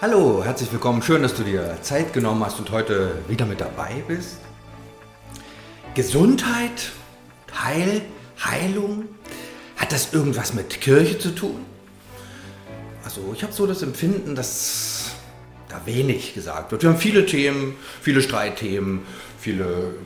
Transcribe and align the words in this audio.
Hallo, 0.00 0.44
herzlich 0.44 0.70
willkommen. 0.70 1.02
Schön, 1.02 1.22
dass 1.22 1.34
du 1.34 1.42
dir 1.42 1.76
Zeit 1.82 2.12
genommen 2.12 2.44
hast 2.44 2.60
und 2.60 2.70
heute 2.70 3.16
wieder 3.26 3.46
mit 3.46 3.60
dabei 3.60 4.04
bist. 4.06 4.38
Gesundheit, 5.94 6.92
Heil, 7.52 8.02
Heilung, 8.38 9.06
hat 9.76 9.90
das 9.90 10.14
irgendwas 10.14 10.54
mit 10.54 10.80
Kirche 10.80 11.18
zu 11.18 11.34
tun? 11.34 11.66
Also 13.02 13.32
ich 13.34 13.42
habe 13.42 13.52
so 13.52 13.66
das 13.66 13.82
Empfinden, 13.82 14.36
dass 14.36 15.16
da 15.68 15.84
wenig 15.84 16.32
gesagt 16.32 16.70
wird. 16.70 16.84
Wir 16.84 16.90
haben 16.90 16.98
viele 16.98 17.26
Themen, 17.26 17.74
viele 18.00 18.22
Streitthemen, 18.22 19.00
viele 19.40 19.96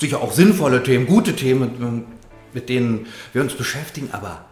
sicher 0.00 0.22
auch 0.22 0.32
sinnvolle 0.32 0.82
Themen, 0.82 1.06
gute 1.06 1.36
Themen, 1.36 2.06
mit 2.54 2.70
denen 2.70 3.06
wir 3.34 3.42
uns 3.42 3.52
beschäftigen, 3.52 4.08
aber 4.12 4.46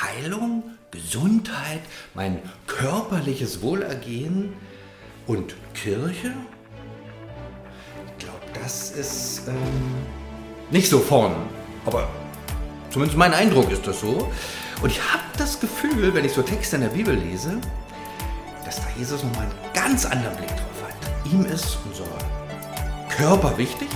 Heilung, 0.00 0.75
Gesundheit, 0.90 1.80
mein 2.14 2.40
körperliches 2.66 3.62
Wohlergehen 3.62 4.52
und 5.26 5.54
Kirche? 5.74 6.32
Ich 8.18 8.24
glaube, 8.24 8.40
das 8.62 8.92
ist 8.92 9.42
ähm, 9.48 9.56
nicht 10.70 10.88
so 10.88 11.00
vorn. 11.00 11.34
Aber 11.84 12.08
zumindest 12.90 13.18
mein 13.18 13.34
Eindruck 13.34 13.70
ist 13.70 13.86
das 13.86 14.00
so. 14.00 14.32
Und 14.82 14.90
ich 14.90 15.00
habe 15.12 15.22
das 15.38 15.60
Gefühl, 15.60 16.14
wenn 16.14 16.24
ich 16.24 16.32
so 16.32 16.42
Texte 16.42 16.76
in 16.76 16.82
der 16.82 16.88
Bibel 16.88 17.14
lese, 17.14 17.58
dass 18.64 18.76
da 18.76 18.86
Jesus 18.96 19.22
nochmal 19.22 19.46
einen 19.46 19.72
ganz 19.74 20.04
anderen 20.04 20.36
Blick 20.36 20.48
drauf 20.48 20.82
hat. 20.86 21.32
Ihm 21.32 21.44
ist 21.46 21.78
unser 21.86 22.04
Körper 23.08 23.56
wichtig 23.56 23.88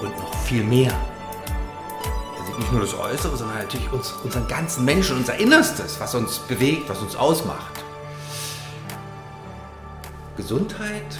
und 0.00 0.16
noch 0.18 0.34
viel 0.44 0.64
mehr 0.64 0.92
nicht 2.58 2.72
nur 2.72 2.80
das 2.80 2.94
Äußere, 2.94 3.36
sondern 3.36 3.58
natürlich 3.58 3.90
uns, 3.92 4.12
unseren 4.24 4.46
ganzen 4.48 4.84
Menschen, 4.84 5.16
unser 5.16 5.36
Innerstes, 5.36 6.00
was 6.00 6.14
uns 6.14 6.38
bewegt, 6.38 6.88
was 6.88 6.98
uns 7.00 7.16
ausmacht. 7.16 7.84
Gesundheit, 10.36 11.18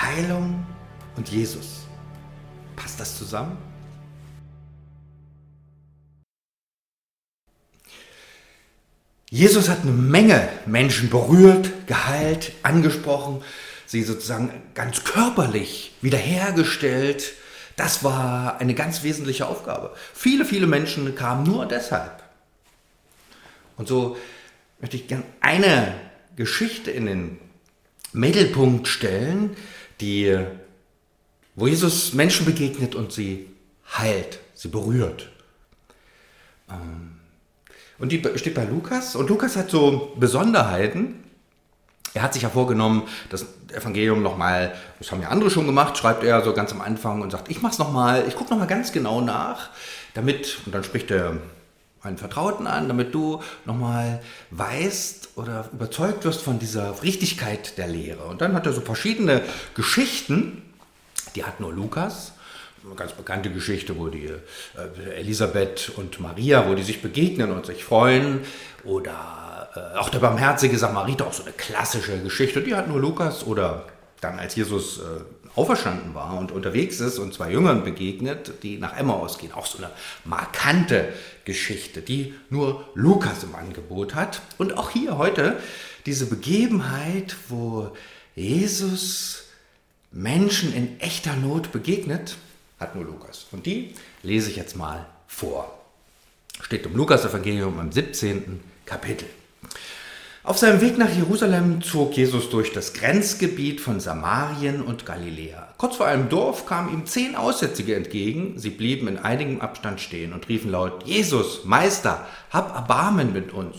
Heilung 0.00 0.66
und 1.16 1.28
Jesus. 1.28 1.80
Passt 2.76 3.00
das 3.00 3.18
zusammen? 3.18 3.58
Jesus 9.30 9.68
hat 9.68 9.82
eine 9.82 9.92
Menge 9.92 10.48
Menschen 10.66 11.08
berührt, 11.08 11.86
geheilt, 11.86 12.52
angesprochen, 12.64 13.42
sie 13.86 14.02
sozusagen 14.02 14.50
ganz 14.74 15.04
körperlich 15.04 15.92
wiederhergestellt, 16.00 17.32
das 17.80 18.04
war 18.04 18.60
eine 18.60 18.74
ganz 18.74 19.04
wesentliche 19.04 19.46
Aufgabe. 19.46 19.94
Viele, 20.12 20.44
viele 20.44 20.66
Menschen 20.66 21.14
kamen 21.14 21.44
nur 21.44 21.64
deshalb. 21.64 22.22
Und 23.78 23.88
so 23.88 24.18
möchte 24.80 24.98
ich 24.98 25.08
gerne 25.08 25.24
eine 25.40 25.94
Geschichte 26.36 26.90
in 26.90 27.06
den 27.06 27.38
Mittelpunkt 28.12 28.86
stellen, 28.86 29.56
die, 30.02 30.38
wo 31.54 31.68
Jesus 31.68 32.12
Menschen 32.12 32.44
begegnet 32.44 32.94
und 32.94 33.12
sie 33.12 33.46
heilt, 33.96 34.40
sie 34.52 34.68
berührt. 34.68 35.30
Ähm, 36.68 37.12
und 37.98 38.12
die 38.12 38.22
steht 38.36 38.56
bei 38.56 38.64
Lukas. 38.64 39.16
Und 39.16 39.30
Lukas 39.30 39.56
hat 39.56 39.70
so 39.70 40.14
Besonderheiten. 40.20 41.24
Er 42.14 42.22
hat 42.22 42.34
sich 42.34 42.42
ja 42.42 42.48
vorgenommen, 42.48 43.04
das 43.28 43.46
Evangelium 43.72 44.22
nochmal, 44.22 44.74
das 44.98 45.12
haben 45.12 45.22
ja 45.22 45.28
andere 45.28 45.50
schon 45.50 45.66
gemacht, 45.66 45.96
schreibt 45.96 46.24
er 46.24 46.42
so 46.42 46.52
ganz 46.52 46.72
am 46.72 46.80
Anfang 46.80 47.22
und 47.22 47.30
sagt, 47.30 47.50
ich 47.50 47.62
mach's 47.62 47.78
nochmal, 47.78 48.24
ich 48.26 48.34
gucke 48.34 48.50
nochmal 48.50 48.66
ganz 48.66 48.92
genau 48.92 49.20
nach, 49.20 49.70
damit, 50.14 50.58
und 50.66 50.74
dann 50.74 50.82
spricht 50.82 51.10
er 51.10 51.36
einen 52.02 52.18
Vertrauten 52.18 52.66
an, 52.66 52.88
damit 52.88 53.14
du 53.14 53.42
nochmal 53.64 54.20
weißt 54.50 55.30
oder 55.36 55.68
überzeugt 55.72 56.24
wirst 56.24 56.42
von 56.42 56.58
dieser 56.58 57.02
Richtigkeit 57.02 57.76
der 57.78 57.88
Lehre. 57.88 58.24
Und 58.24 58.40
dann 58.40 58.54
hat 58.54 58.66
er 58.66 58.72
so 58.72 58.80
verschiedene 58.80 59.42
Geschichten, 59.74 60.62
die 61.34 61.44
hat 61.44 61.60
nur 61.60 61.72
Lukas, 61.72 62.32
eine 62.84 62.94
ganz 62.94 63.12
bekannte 63.12 63.50
Geschichte, 63.50 63.98
wo 63.98 64.08
die 64.08 64.26
äh, 64.26 65.10
Elisabeth 65.16 65.92
und 65.96 66.18
Maria, 66.20 66.66
wo 66.66 66.74
die 66.74 66.82
sich 66.82 67.02
begegnen 67.02 67.52
und 67.52 67.66
sich 67.66 67.84
freuen, 67.84 68.40
oder 68.84 69.49
äh, 69.74 69.96
auch 69.96 70.08
der 70.08 70.18
barmherzige 70.18 70.78
Samariter, 70.78 71.26
auch 71.26 71.32
so 71.32 71.44
eine 71.44 71.52
klassische 71.52 72.20
Geschichte, 72.20 72.62
die 72.62 72.74
hat 72.74 72.88
nur 72.88 73.00
Lukas 73.00 73.44
oder 73.46 73.84
dann 74.20 74.38
als 74.38 74.54
Jesus 74.54 74.98
äh, 74.98 75.02
auferstanden 75.54 76.14
war 76.14 76.38
und 76.38 76.52
unterwegs 76.52 77.00
ist 77.00 77.18
und 77.18 77.34
zwei 77.34 77.50
Jüngern 77.50 77.84
begegnet, 77.84 78.62
die 78.62 78.78
nach 78.78 78.96
Emmaus 78.96 79.38
gehen. 79.38 79.52
Auch 79.52 79.66
so 79.66 79.78
eine 79.78 79.90
markante 80.24 81.12
Geschichte, 81.44 82.02
die 82.02 82.34
nur 82.50 82.84
Lukas 82.94 83.42
im 83.42 83.54
Angebot 83.54 84.14
hat. 84.14 84.42
Und 84.58 84.76
auch 84.76 84.90
hier 84.90 85.18
heute 85.18 85.56
diese 86.06 86.26
Begebenheit, 86.26 87.36
wo 87.48 87.90
Jesus 88.36 89.44
Menschen 90.12 90.72
in 90.72 91.00
echter 91.00 91.34
Not 91.36 91.72
begegnet, 91.72 92.36
hat 92.78 92.94
nur 92.94 93.04
Lukas. 93.04 93.46
Und 93.50 93.66
die 93.66 93.94
lese 94.22 94.50
ich 94.50 94.56
jetzt 94.56 94.76
mal 94.76 95.06
vor. 95.26 95.78
Steht 96.60 96.86
im 96.86 96.96
Lukas-Evangelium 96.96 97.78
im 97.80 97.92
17. 97.92 98.60
Kapitel. 98.86 99.28
Auf 100.50 100.58
seinem 100.58 100.80
Weg 100.80 100.98
nach 100.98 101.14
Jerusalem 101.14 101.80
zog 101.80 102.16
Jesus 102.16 102.50
durch 102.50 102.72
das 102.72 102.92
Grenzgebiet 102.92 103.80
von 103.80 104.00
Samarien 104.00 104.82
und 104.82 105.06
Galiläa. 105.06 105.68
Kurz 105.78 105.94
vor 105.94 106.06
einem 106.06 106.28
Dorf 106.28 106.66
kamen 106.66 106.92
ihm 106.92 107.06
zehn 107.06 107.36
Aussätzige 107.36 107.94
entgegen. 107.94 108.58
Sie 108.58 108.70
blieben 108.70 109.06
in 109.06 109.16
einigem 109.16 109.60
Abstand 109.60 110.00
stehen 110.00 110.32
und 110.32 110.48
riefen 110.48 110.72
laut, 110.72 111.06
Jesus, 111.06 111.64
Meister, 111.64 112.26
hab 112.50 112.74
Erbarmen 112.74 113.32
mit 113.32 113.52
uns. 113.52 113.76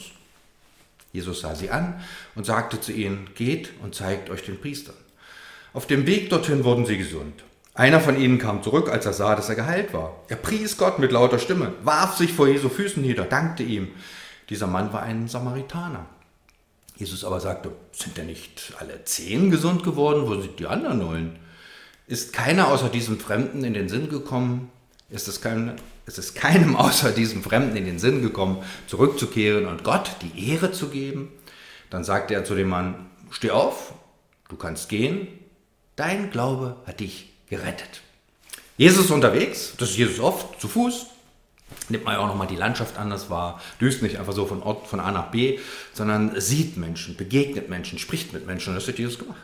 Jesus 1.11 1.41
sah 1.41 1.55
sie 1.55 1.71
an 1.71 1.99
und 2.35 2.45
sagte 2.45 2.79
zu 2.79 2.93
ihnen, 2.93 3.29
geht 3.35 3.71
und 3.83 3.93
zeigt 3.93 4.29
euch 4.29 4.43
den 4.45 4.61
Priestern. 4.61 4.95
Auf 5.73 5.87
dem 5.87 6.07
Weg 6.07 6.29
dorthin 6.29 6.63
wurden 6.63 6.85
sie 6.85 6.97
gesund. 6.97 7.43
Einer 7.73 7.99
von 7.99 8.17
ihnen 8.17 8.37
kam 8.37 8.63
zurück, 8.63 8.89
als 8.89 9.05
er 9.05 9.11
sah, 9.11 9.35
dass 9.35 9.49
er 9.49 9.55
geheilt 9.55 9.93
war. 9.93 10.21
Er 10.29 10.37
pries 10.37 10.77
Gott 10.77 10.99
mit 10.99 11.11
lauter 11.11 11.39
Stimme, 11.39 11.73
warf 11.83 12.15
sich 12.15 12.31
vor 12.31 12.47
Jesu 12.47 12.69
Füßen 12.69 13.03
nieder, 13.03 13.25
dankte 13.25 13.63
ihm. 13.63 13.89
Dieser 14.49 14.67
Mann 14.67 14.93
war 14.93 15.03
ein 15.03 15.27
Samaritaner. 15.27 16.05
Jesus 17.01 17.25
aber 17.25 17.39
sagte, 17.39 17.71
sind 17.93 18.15
denn 18.15 18.27
nicht 18.27 18.73
alle 18.77 19.03
zehn 19.05 19.49
gesund 19.49 19.83
geworden? 19.83 20.27
Wo 20.27 20.39
sind 20.39 20.59
die 20.59 20.67
anderen 20.67 20.99
neun? 20.99 21.35
Ist 22.05 22.31
keiner 22.31 22.67
außer 22.67 22.89
diesem 22.89 23.19
Fremden 23.19 23.63
in 23.63 23.73
den 23.73 23.89
Sinn 23.89 24.07
gekommen? 24.07 24.69
Ist 25.09 25.27
es, 25.27 25.41
kein, 25.41 25.77
ist 26.05 26.19
es 26.19 26.35
keinem 26.35 26.75
außer 26.77 27.11
diesem 27.11 27.41
Fremden 27.41 27.75
in 27.75 27.85
den 27.85 27.97
Sinn 27.97 28.21
gekommen, 28.21 28.63
zurückzukehren 28.85 29.65
und 29.65 29.83
Gott 29.83 30.11
die 30.21 30.51
Ehre 30.51 30.73
zu 30.73 30.89
geben? 30.89 31.29
Dann 31.89 32.03
sagte 32.03 32.35
er 32.35 32.45
zu 32.45 32.53
dem 32.53 32.69
Mann, 32.69 33.09
steh 33.31 33.49
auf, 33.49 33.95
du 34.49 34.55
kannst 34.55 34.87
gehen, 34.87 35.27
dein 35.95 36.29
Glaube 36.29 36.75
hat 36.85 36.99
dich 36.99 37.33
gerettet. 37.49 38.01
Jesus 38.77 39.09
unterwegs, 39.09 39.73
das 39.79 39.89
ist 39.89 39.97
Jesus 39.97 40.19
oft, 40.19 40.61
zu 40.61 40.67
Fuß, 40.67 41.07
nimmt 41.91 42.05
man 42.05 42.15
ja 42.15 42.19
auch 42.19 42.27
nochmal 42.27 42.47
die 42.47 42.55
Landschaft 42.55 42.97
anders 42.97 43.29
wahr, 43.29 43.61
düst 43.79 44.01
nicht 44.01 44.17
einfach 44.17 44.33
so 44.33 44.45
von 44.45 44.63
Ort 44.63 44.87
von 44.87 44.99
A 44.99 45.11
nach 45.11 45.27
B, 45.27 45.59
sondern 45.93 46.39
sieht 46.39 46.77
Menschen, 46.77 47.15
begegnet 47.15 47.69
Menschen, 47.69 47.99
spricht 47.99 48.33
mit 48.33 48.47
Menschen. 48.47 48.69
Und 48.69 48.75
das 48.75 48.87
hat 48.87 48.97
Jesus 48.97 49.19
gemacht. 49.19 49.39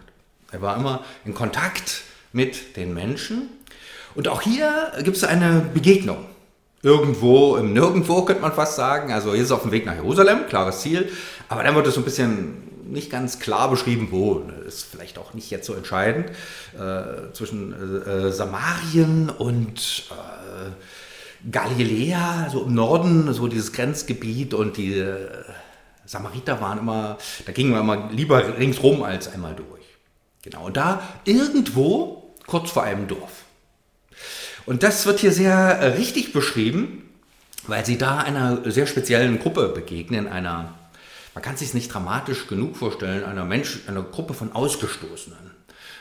Er 0.51 0.61
war 0.61 0.77
immer 0.77 1.03
in 1.25 1.33
Kontakt 1.33 2.01
mit 2.31 2.77
den 2.77 2.93
Menschen. 2.93 3.49
Und 4.15 4.27
auch 4.27 4.41
hier 4.41 4.93
gibt 5.03 5.17
es 5.17 5.23
eine 5.23 5.61
Begegnung. 5.73 6.25
Irgendwo 6.83 7.57
im 7.57 7.73
Nirgendwo 7.73 8.23
könnte 8.23 8.41
man 8.41 8.53
fast 8.53 8.75
sagen. 8.75 9.11
Also 9.11 9.33
ist 9.33 9.51
auf 9.51 9.63
dem 9.63 9.71
Weg 9.71 9.85
nach 9.85 9.95
Jerusalem, 9.95 10.47
klares 10.47 10.81
Ziel. 10.81 11.11
Aber 11.49 11.63
dann 11.63 11.75
wird 11.75 11.87
es 11.87 11.95
so 11.95 12.01
ein 12.01 12.05
bisschen 12.05 12.63
nicht 12.91 13.11
ganz 13.11 13.39
klar 13.39 13.69
beschrieben, 13.69 14.07
wo. 14.11 14.43
Das 14.63 14.75
ist 14.75 14.87
vielleicht 14.91 15.17
auch 15.17 15.33
nicht 15.33 15.49
jetzt 15.49 15.65
so 15.65 15.73
entscheidend. 15.73 16.29
Äh, 16.79 17.33
zwischen 17.33 17.73
äh, 17.73 18.31
Samarien 18.31 19.29
und 19.29 20.05
äh, 20.11 20.71
Galiläa, 21.51 22.49
so 22.49 22.63
im 22.63 22.73
Norden, 22.73 23.33
so 23.33 23.47
dieses 23.47 23.71
Grenzgebiet 23.73 24.53
und 24.53 24.77
die 24.77 24.99
äh, 24.99 25.27
Samariter 26.05 26.61
waren 26.61 26.79
immer, 26.79 27.17
da 27.45 27.51
gingen 27.51 27.71
wir 27.71 27.79
immer 27.79 28.09
lieber 28.11 28.57
ringsrum 28.57 29.03
als 29.03 29.31
einmal 29.31 29.55
durch. 29.55 29.83
Genau, 30.43 30.65
und 30.65 30.77
da 30.77 31.01
irgendwo, 31.25 32.33
kurz 32.45 32.71
vor 32.71 32.83
einem 32.83 33.07
Dorf. 33.07 33.43
Und 34.65 34.83
das 34.83 35.05
wird 35.05 35.19
hier 35.19 35.31
sehr 35.31 35.53
äh, 35.53 35.85
richtig 35.97 36.33
beschrieben, 36.33 37.09
weil 37.67 37.85
sie 37.85 37.97
da 37.97 38.19
einer 38.19 38.69
sehr 38.71 38.87
speziellen 38.87 39.39
Gruppe 39.39 39.69
begegnen, 39.69 40.27
einer, 40.27 40.73
man 41.33 41.43
kann 41.43 41.53
es 41.53 41.59
sich 41.59 41.73
nicht 41.73 41.93
dramatisch 41.93 42.47
genug 42.47 42.77
vorstellen, 42.77 43.23
einer, 43.23 43.45
Mensch, 43.45 43.79
einer 43.87 44.03
Gruppe 44.03 44.33
von 44.33 44.53
Ausgestoßenen. 44.53 45.46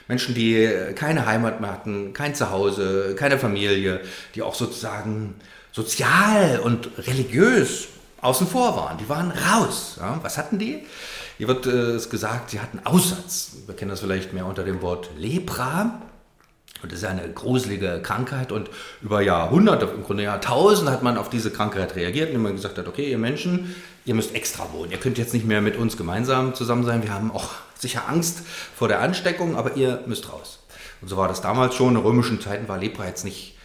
Menschen, 0.09 0.35
die 0.35 0.69
keine 0.95 1.27
Heimat 1.27 1.61
mehr 1.61 1.73
hatten, 1.73 2.13
kein 2.13 2.35
Zuhause, 2.35 3.15
keine 3.19 3.39
Familie, 3.39 4.01
die 4.35 4.43
auch 4.43 4.55
sozusagen 4.55 5.35
sozial 5.73 6.61
und 6.63 6.91
religiös 6.99 7.89
außen 8.21 8.47
vor 8.47 8.77
waren. 8.77 8.99
Die 8.99 9.09
waren 9.09 9.31
raus. 9.31 9.97
Ja, 10.01 10.19
was 10.23 10.39
hatten 10.39 10.59
die? 10.59 10.85
Hier 11.39 11.49
wird 11.49 11.67
äh, 11.67 11.71
es 11.71 12.09
gesagt, 12.09 12.51
sie 12.51 12.61
hatten 12.61 12.81
Aussatz. 12.85 13.57
Wir 13.67 13.77
kennen 13.77 13.91
das 13.91 14.01
vielleicht 14.01 14.33
mehr 14.33 14.47
unter 14.47 14.65
dem 14.65 14.81
Wort 14.81 15.11
Lepra. 15.19 16.01
Und 16.83 16.93
das 16.93 17.01
ist 17.01 17.05
eine 17.07 17.31
gruselige 17.31 18.01
Krankheit 18.03 18.53
und 18.53 18.69
über 19.01 19.23
Jahrhunderte, 19.23 19.87
im 19.87 20.05
Grunde 20.05 20.25
Jahrtausende 20.25 20.93
hat 20.93 21.03
man 21.03 21.17
auf 21.17 21.31
diese 21.31 21.51
Krankheit 21.51 21.97
reagiert, 21.97 22.29
indem 22.29 22.43
man 22.43 22.53
gesagt 22.53 22.77
hat, 22.77 22.87
okay, 22.87 23.11
ihr 23.11 23.17
Menschen, 23.17 23.75
ihr 24.05 24.15
müsst 24.15 24.35
extra 24.35 24.73
wohnen. 24.73 24.91
Ihr 24.93 24.99
könnt 24.99 25.17
jetzt 25.17 25.33
nicht 25.33 25.47
mehr 25.47 25.63
mit 25.63 25.77
uns 25.77 25.97
gemeinsam 25.97 26.55
zusammen 26.55 26.85
sein. 26.85 27.03
Wir 27.03 27.15
haben 27.15 27.31
auch 27.31 27.55
sicher 27.79 28.09
Angst 28.09 28.43
vor 28.75 28.89
der 28.89 29.01
Ansteckung, 29.01 29.57
aber 29.57 29.77
ihr 29.77 30.03
müsst 30.07 30.33
raus. 30.33 30.61
Und 31.01 31.09
so 31.09 31.17
war 31.17 31.29
das 31.29 31.41
damals 31.41 31.75
schon. 31.75 31.97
In 31.97 32.03
römischen 32.03 32.41
Zeiten 32.41 32.69
war 32.69 32.79
Lepra 32.79 33.07
jetzt 33.07 33.25
nicht, 33.25 33.57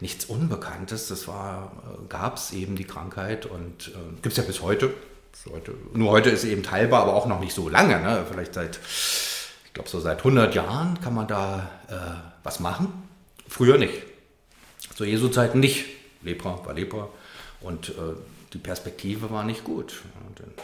nichts 0.00 0.24
Unbekanntes. 0.24 1.08
Das 1.08 1.28
war, 1.28 1.72
äh, 1.84 2.08
gab 2.08 2.36
es 2.36 2.52
eben 2.52 2.76
die 2.76 2.84
Krankheit 2.84 3.46
und 3.46 3.88
äh, 3.88 4.14
gibt 4.22 4.32
es 4.32 4.36
ja 4.36 4.42
bis 4.42 4.62
heute. 4.62 4.92
heute. 5.50 5.74
Nur 5.94 6.10
heute 6.10 6.30
ist 6.30 6.42
sie 6.42 6.50
eben 6.50 6.62
teilbar, 6.62 7.02
aber 7.02 7.14
auch 7.14 7.26
noch 7.26 7.40
nicht 7.40 7.54
so 7.54 7.68
lange. 7.68 8.00
Ne? 8.00 8.24
Vielleicht 8.30 8.54
seit, 8.54 8.80
ich 9.64 9.72
glaube, 9.72 9.88
so 9.88 10.00
seit 10.00 10.18
100 10.18 10.54
Jahren 10.54 11.00
kann 11.00 11.14
man 11.14 11.28
da 11.28 11.70
äh, 11.88 11.94
was 12.42 12.60
machen. 12.60 12.92
Früher 13.48 13.78
nicht. 13.78 13.94
Zu 14.94 15.04
Jesu 15.04 15.28
Zeiten 15.28 15.60
nicht. 15.60 15.86
Lepra 16.22 16.64
war 16.64 16.74
Lepra. 16.74 17.08
Und 17.60 17.90
äh, 17.90 17.92
die 18.52 18.58
Perspektive 18.58 19.30
war 19.30 19.44
nicht 19.44 19.64
gut. 19.64 20.02
Und, 20.28 20.40
äh, 20.40 20.60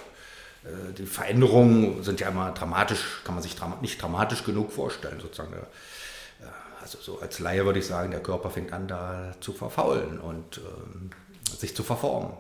die 0.98 1.06
Veränderungen 1.06 2.02
sind 2.02 2.20
ja 2.20 2.28
immer 2.28 2.52
dramatisch, 2.52 3.20
kann 3.24 3.34
man 3.34 3.42
sich 3.42 3.56
nicht 3.80 4.00
dramatisch 4.00 4.44
genug 4.44 4.72
vorstellen, 4.72 5.20
sozusagen. 5.20 5.52
Äh, 5.52 6.46
also 6.80 6.98
so 7.00 7.20
als 7.20 7.38
Laie 7.40 7.64
würde 7.64 7.80
ich 7.80 7.86
sagen, 7.86 8.10
der 8.10 8.20
Körper 8.20 8.50
fängt 8.50 8.72
an 8.72 8.86
da 8.86 9.32
zu 9.40 9.52
verfaulen 9.52 10.20
und 10.20 10.58
ähm, 10.58 11.10
sich 11.58 11.74
zu 11.74 11.82
verformen. 11.82 12.32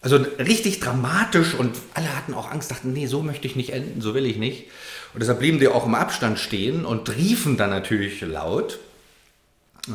Also 0.00 0.16
richtig 0.16 0.80
dramatisch 0.80 1.54
und 1.54 1.76
alle 1.94 2.14
hatten 2.14 2.34
auch 2.34 2.50
Angst, 2.50 2.70
dachten, 2.70 2.92
nee, 2.92 3.06
so 3.06 3.22
möchte 3.22 3.48
ich 3.48 3.56
nicht 3.56 3.70
enden, 3.70 4.00
so 4.00 4.14
will 4.14 4.26
ich 4.26 4.36
nicht. 4.36 4.66
Und 5.12 5.20
deshalb 5.20 5.40
blieben 5.40 5.58
die 5.58 5.68
auch 5.68 5.86
im 5.86 5.94
Abstand 5.94 6.38
stehen 6.38 6.84
und 6.84 7.16
riefen 7.16 7.56
dann 7.56 7.70
natürlich 7.70 8.20
laut. 8.20 8.78
Äh, 9.88 9.92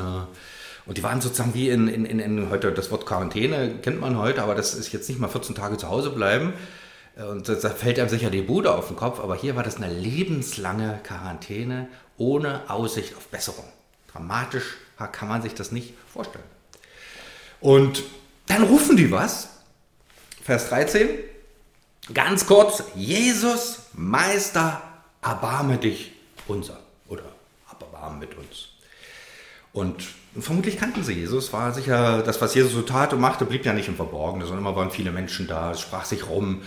und 0.86 0.98
die 0.98 1.04
waren 1.04 1.22
sozusagen 1.22 1.54
wie 1.54 1.70
in, 1.70 1.88
in, 1.88 2.20
in, 2.20 2.50
heute, 2.50 2.74
das 2.74 2.92
Wort 2.92 3.06
Quarantäne 3.06 3.76
kennt 3.82 4.02
man 4.02 4.18
heute, 4.18 4.44
aber 4.44 4.56
das 4.56 4.74
ist 4.74 4.92
jetzt 4.92 5.08
nicht 5.08 5.20
mal 5.20 5.30
14 5.30 5.56
Tage 5.56 5.78
zu 5.78 5.88
Hause 5.88 6.10
bleiben. 6.10 6.54
Äh, 7.16 7.24
und 7.24 7.48
da 7.48 7.70
fällt 7.70 8.00
einem 8.00 8.10
sicher 8.10 8.30
die 8.30 8.42
Bude 8.42 8.74
auf 8.74 8.88
den 8.88 8.96
Kopf, 8.96 9.20
aber 9.20 9.36
hier 9.36 9.56
war 9.56 9.64
das 9.64 9.78
eine 9.78 9.92
lebenslange 9.92 11.00
Quarantäne 11.04 11.88
ohne 12.18 12.70
Aussicht 12.70 13.16
auf 13.16 13.28
Besserung. 13.28 13.66
Dramatisch 14.12 14.78
kann 15.12 15.28
man 15.28 15.42
sich 15.42 15.54
das 15.54 15.72
nicht 15.72 15.94
vorstellen. 16.12 16.46
Und 17.60 18.04
dann 18.46 18.64
rufen 18.64 18.96
die 18.96 19.12
was. 19.12 19.50
Vers 20.44 20.70
13. 20.70 21.10
Ganz 22.14 22.46
kurz, 22.46 22.84
Jesus, 22.96 23.80
Meister, 23.94 24.82
erbarme 25.22 25.78
dich 25.78 26.12
unser. 26.48 26.80
Oder 27.08 27.24
erbarme 27.70 28.20
mit 28.20 28.38
uns. 28.38 28.70
Und 29.72 30.04
vermutlich 30.38 30.78
kannten 30.78 31.04
sie 31.04 31.14
Jesus. 31.14 31.54
War 31.54 31.74
sicher, 31.74 32.22
das, 32.22 32.42
was 32.42 32.54
Jesus 32.54 32.74
so 32.74 32.82
tat 32.82 33.14
und 33.14 33.22
machte, 33.22 33.46
blieb 33.46 33.66
ja 33.66 33.74
nicht 33.74 33.88
im 33.88 33.96
Verborgenen, 33.96 34.46
sondern 34.46 34.66
immer 34.66 34.76
waren 34.76 34.92
viele 34.92 35.12
Menschen 35.12 35.48
da. 35.48 35.72
Es 35.72 35.82
sprach 35.82 36.06
sich 36.06 36.28
rum. 36.30 36.62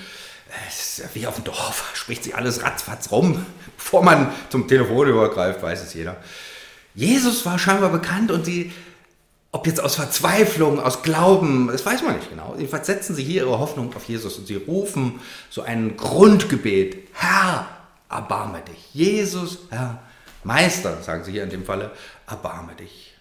Es 0.68 0.98
ist 0.98 1.14
wie 1.14 1.26
auf 1.26 1.34
dem 1.34 1.44
Dorf, 1.44 1.90
spricht 1.94 2.24
sich 2.24 2.34
alles 2.34 2.62
ratzfatz 2.62 3.10
rum. 3.10 3.44
Bevor 3.76 4.02
man 4.02 4.32
zum 4.48 4.68
Telefon 4.68 5.08
übergreift, 5.08 5.62
weiß 5.62 5.82
es 5.82 5.94
jeder. 5.94 6.16
Jesus 6.94 7.44
war 7.44 7.58
scheinbar 7.58 7.90
bekannt 7.90 8.30
und 8.30 8.44
sie, 8.44 8.72
ob 9.52 9.66
jetzt 9.66 9.80
aus 9.80 9.96
Verzweiflung, 9.96 10.80
aus 10.80 11.02
Glauben, 11.02 11.68
das 11.68 11.84
weiß 11.84 12.02
man 12.02 12.16
nicht 12.16 12.30
genau. 12.30 12.54
Jedenfalls 12.56 12.86
setzen 12.86 13.14
sie 13.14 13.24
hier 13.24 13.42
ihre 13.44 13.58
Hoffnung 13.58 13.94
auf 13.94 14.04
Jesus 14.04 14.38
und 14.38 14.46
sie 14.46 14.56
rufen 14.56 15.20
so 15.50 15.62
ein 15.62 15.96
Grundgebet: 15.96 17.08
Herr, 17.12 17.68
erbarme 18.08 18.62
dich. 18.62 18.94
Jesus, 18.94 19.58
Herr, 19.70 20.02
Meister, 20.44 21.02
sagen 21.02 21.24
sie 21.24 21.32
hier 21.32 21.42
in 21.42 21.50
dem 21.50 21.64
Falle, 21.64 21.90
erbarme 22.26 22.74
dich. 22.74 23.14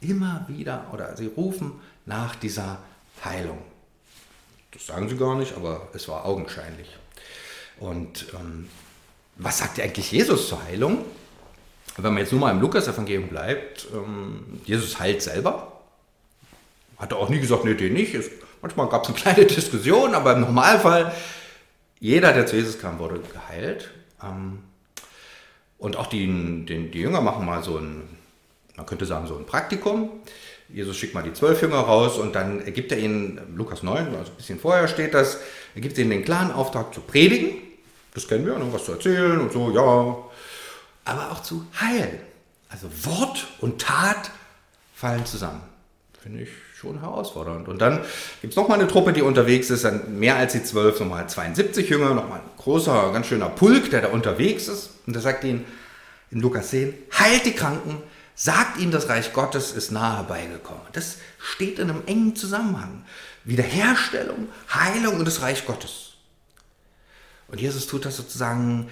Immer 0.00 0.44
wieder, 0.48 0.86
oder 0.92 1.16
sie 1.16 1.26
rufen 1.26 1.72
nach 2.06 2.34
dieser 2.34 2.78
Heilung. 3.24 3.58
Das 4.72 4.86
sagen 4.86 5.08
sie 5.08 5.16
gar 5.16 5.36
nicht, 5.36 5.54
aber 5.56 5.88
es 5.92 6.08
war 6.08 6.24
augenscheinlich. 6.24 6.88
Und 7.78 8.26
ähm, 8.34 8.68
was 9.36 9.58
sagt 9.58 9.80
eigentlich 9.80 10.10
Jesus 10.12 10.48
zur 10.48 10.64
Heilung? 10.64 11.04
Wenn 11.96 12.14
man 12.14 12.22
jetzt 12.22 12.32
nur 12.32 12.40
mal 12.40 12.52
im 12.52 12.60
Lukas-Evangelium 12.60 13.28
bleibt, 13.28 13.86
ähm, 13.92 14.60
Jesus 14.64 14.98
heilt 14.98 15.20
selber. 15.20 15.80
Hat 16.96 17.12
er 17.12 17.18
auch 17.18 17.28
nie 17.28 17.40
gesagt, 17.40 17.64
nee, 17.64 17.74
den 17.74 17.92
nicht. 17.92 18.14
Es, 18.14 18.30
manchmal 18.62 18.88
gab 18.88 19.02
es 19.02 19.08
eine 19.08 19.18
kleine 19.20 19.44
Diskussion, 19.46 20.14
aber 20.14 20.34
im 20.34 20.40
Normalfall, 20.40 21.12
jeder, 22.00 22.32
der 22.32 22.46
zu 22.46 22.56
Jesus 22.56 22.78
kam, 22.78 22.98
wurde 22.98 23.20
geheilt. 23.20 23.90
Ähm, 24.22 24.60
und 25.78 25.96
auch 25.96 26.06
die, 26.06 26.26
die, 26.64 26.90
die 26.90 27.00
Jünger 27.00 27.20
machen 27.20 27.44
mal 27.44 27.62
so 27.62 27.76
ein, 27.76 28.08
man 28.76 28.86
könnte 28.86 29.04
sagen, 29.04 29.26
so 29.26 29.36
ein 29.36 29.44
Praktikum. 29.44 30.10
Jesus 30.72 30.96
schickt 30.96 31.14
mal 31.14 31.22
die 31.22 31.32
zwölf 31.32 31.60
Jünger 31.60 31.78
raus 31.78 32.18
und 32.18 32.34
dann 32.34 32.64
gibt 32.72 32.92
er 32.92 32.98
ihnen, 32.98 33.40
Lukas 33.56 33.82
9, 33.82 34.14
also 34.16 34.32
ein 34.32 34.36
bisschen 34.36 34.58
vorher 34.58 34.88
steht 34.88 35.14
das, 35.14 35.38
er 35.74 35.80
gibt 35.80 35.98
ihnen 35.98 36.10
den 36.10 36.24
klaren 36.24 36.50
Auftrag 36.50 36.94
zu 36.94 37.00
predigen. 37.00 37.56
Das 38.14 38.28
kennen 38.28 38.44
wir, 38.46 38.58
noch 38.58 38.72
was 38.72 38.84
zu 38.84 38.92
erzählen 38.92 39.40
und 39.40 39.52
so, 39.52 39.70
ja. 39.70 40.16
Aber 41.04 41.32
auch 41.32 41.42
zu 41.42 41.66
heilen. 41.80 42.18
Also 42.68 42.88
Wort 43.04 43.46
und 43.60 43.80
Tat 43.80 44.30
fallen 44.94 45.24
zusammen. 45.26 45.62
Finde 46.22 46.42
ich 46.42 46.50
schon 46.78 47.00
herausfordernd. 47.00 47.68
Und 47.68 47.80
dann 47.80 48.00
gibt 48.40 48.52
es 48.52 48.56
nochmal 48.56 48.78
eine 48.78 48.88
Truppe, 48.88 49.12
die 49.12 49.22
unterwegs 49.22 49.70
ist, 49.70 49.84
dann 49.84 50.18
mehr 50.18 50.36
als 50.36 50.52
die 50.52 50.62
zwölf, 50.62 51.00
nochmal 51.00 51.28
72 51.28 51.88
Jünger, 51.88 52.14
nochmal 52.14 52.40
ein 52.40 52.50
großer, 52.58 53.12
ganz 53.12 53.26
schöner 53.26 53.48
Pulk, 53.48 53.90
der 53.90 54.02
da 54.02 54.08
unterwegs 54.08 54.68
ist. 54.68 54.90
Und 55.06 55.14
der 55.14 55.22
sagt 55.22 55.44
ihnen 55.44 55.64
in 56.30 56.40
Lukas 56.40 56.70
10, 56.70 56.94
heilt 57.18 57.44
die 57.44 57.52
Kranken, 57.52 58.02
sagt 58.34 58.78
ihnen, 58.78 58.92
das 58.92 59.08
Reich 59.08 59.32
Gottes 59.32 59.72
ist 59.72 59.90
nahe 59.90 60.16
herbeigekommen. 60.16 60.82
Das 60.92 61.16
steht 61.38 61.78
in 61.78 61.90
einem 61.90 62.02
engen 62.06 62.36
Zusammenhang. 62.36 63.04
Wiederherstellung, 63.44 64.48
Heilung 64.72 65.18
und 65.18 65.24
das 65.24 65.42
Reich 65.42 65.66
Gottes. 65.66 66.14
Und 67.48 67.60
Jesus 67.60 67.86
tut 67.86 68.04
das 68.04 68.16
sozusagen 68.16 68.88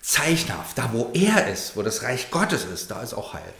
zeichenhaft. 0.00 0.76
Da, 0.76 0.90
wo 0.92 1.10
er 1.14 1.50
ist, 1.50 1.76
wo 1.76 1.82
das 1.82 2.02
Reich 2.02 2.30
Gottes 2.30 2.64
ist, 2.64 2.90
da 2.90 3.02
ist 3.02 3.14
auch 3.14 3.34
Heil. 3.34 3.54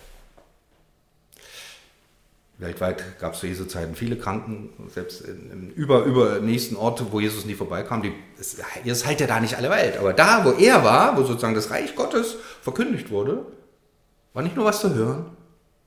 Weltweit 2.59 3.19
gab 3.19 3.35
es 3.35 3.41
zu 3.41 3.47
Jesu 3.47 3.65
Zeiten 3.65 3.95
viele 3.95 4.17
Kranken, 4.17 4.71
selbst 4.93 5.23
im 5.23 5.71
über, 5.71 6.05
über 6.05 6.41
nächsten 6.41 6.77
Ort, 6.77 7.05
wo 7.11 7.21
Jesus 7.21 7.45
nie 7.45 7.55
vorbeikam. 7.55 8.03
Die, 8.03 8.13
es, 8.39 8.57
Jesus 8.85 9.05
heilt 9.05 9.21
ja 9.21 9.27
da 9.27 9.41
nicht 9.41 9.57
alle 9.57 9.69
Welt, 9.71 9.97
aber 9.97 10.13
da, 10.13 10.45
wo 10.45 10.53
er 10.53 10.85
war, 10.85 11.17
wo 11.17 11.25
sozusagen 11.25 11.55
das 11.55 11.71
Reich 11.71 11.95
Gottes 11.97 12.37
verkündigt 12.63 13.11
wurde, 13.11 13.45
war 14.35 14.43
nicht 14.43 14.57
nur 14.57 14.65
was 14.65 14.81
zu 14.81 14.95
hören, 14.95 15.27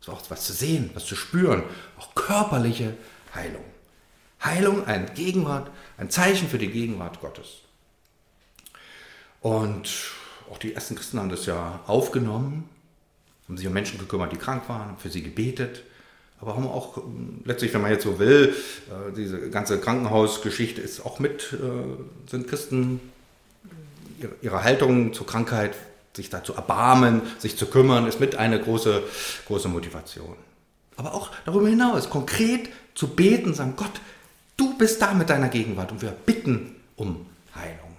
es 0.01 0.07
war 0.07 0.15
auch 0.15 0.21
was 0.30 0.45
zu 0.45 0.53
sehen, 0.53 0.92
was 0.94 1.06
zu 1.06 1.15
spüren, 1.15 1.63
auch 1.97 2.13
körperliche 2.15 2.95
Heilung. 3.33 3.63
Heilung, 4.44 4.86
ein 4.86 5.13
Gegenwart, 5.15 5.71
ein 5.97 6.09
Zeichen 6.09 6.47
für 6.47 6.57
die 6.57 6.69
Gegenwart 6.69 7.19
Gottes. 7.21 7.62
Und 9.41 9.89
auch 10.51 10.58
die 10.58 10.74
ersten 10.74 10.96
Christen 10.96 11.19
haben 11.19 11.29
das 11.29 11.46
ja 11.46 11.79
aufgenommen, 11.88 12.69
haben 13.48 13.58
sich 13.58 13.65
um 13.65 13.74
Menschen 13.74 13.98
gekümmert, 13.98 14.31
die 14.31 14.38
krank 14.38 14.69
waren, 14.69 14.98
für 14.98 15.10
sie 15.10 15.24
gebetet 15.24 15.84
aber 16.41 16.55
haben 16.55 16.67
auch 16.67 17.01
letztlich, 17.46 17.74
wenn 17.74 17.81
man 17.81 17.91
jetzt 17.91 18.03
so 18.03 18.19
will, 18.19 18.53
äh, 18.89 19.13
diese 19.15 19.50
ganze 19.50 19.79
Krankenhausgeschichte 19.79 20.81
ist 20.81 21.05
auch 21.05 21.19
mit, 21.19 21.53
äh, 21.53 22.29
sind 22.29 22.48
Christen 22.48 23.00
ihre 24.41 24.63
Haltung 24.63 25.13
zur 25.13 25.27
Krankheit, 25.27 25.75
sich 26.15 26.29
da 26.29 26.43
zu 26.43 26.53
erbarmen, 26.53 27.22
sich 27.38 27.57
zu 27.57 27.67
kümmern, 27.67 28.07
ist 28.07 28.19
mit 28.19 28.36
eine 28.36 28.60
große, 28.60 29.03
große 29.48 29.67
Motivation. 29.67 30.36
Aber 30.98 31.13
auch 31.13 31.31
darüber 31.45 31.67
hinaus, 31.67 32.10
konkret 32.10 32.69
zu 32.93 33.10
beten, 33.10 33.53
sagen, 33.53 33.74
Gott, 33.75 33.91
du 34.57 34.77
bist 34.77 35.01
da 35.01 35.13
mit 35.13 35.29
deiner 35.29 35.50
Gegenwart 35.50 35.91
und 35.91 36.01
wir 36.01 36.12
bitten 36.12 36.75
um 36.95 37.25
Heilung. 37.53 37.98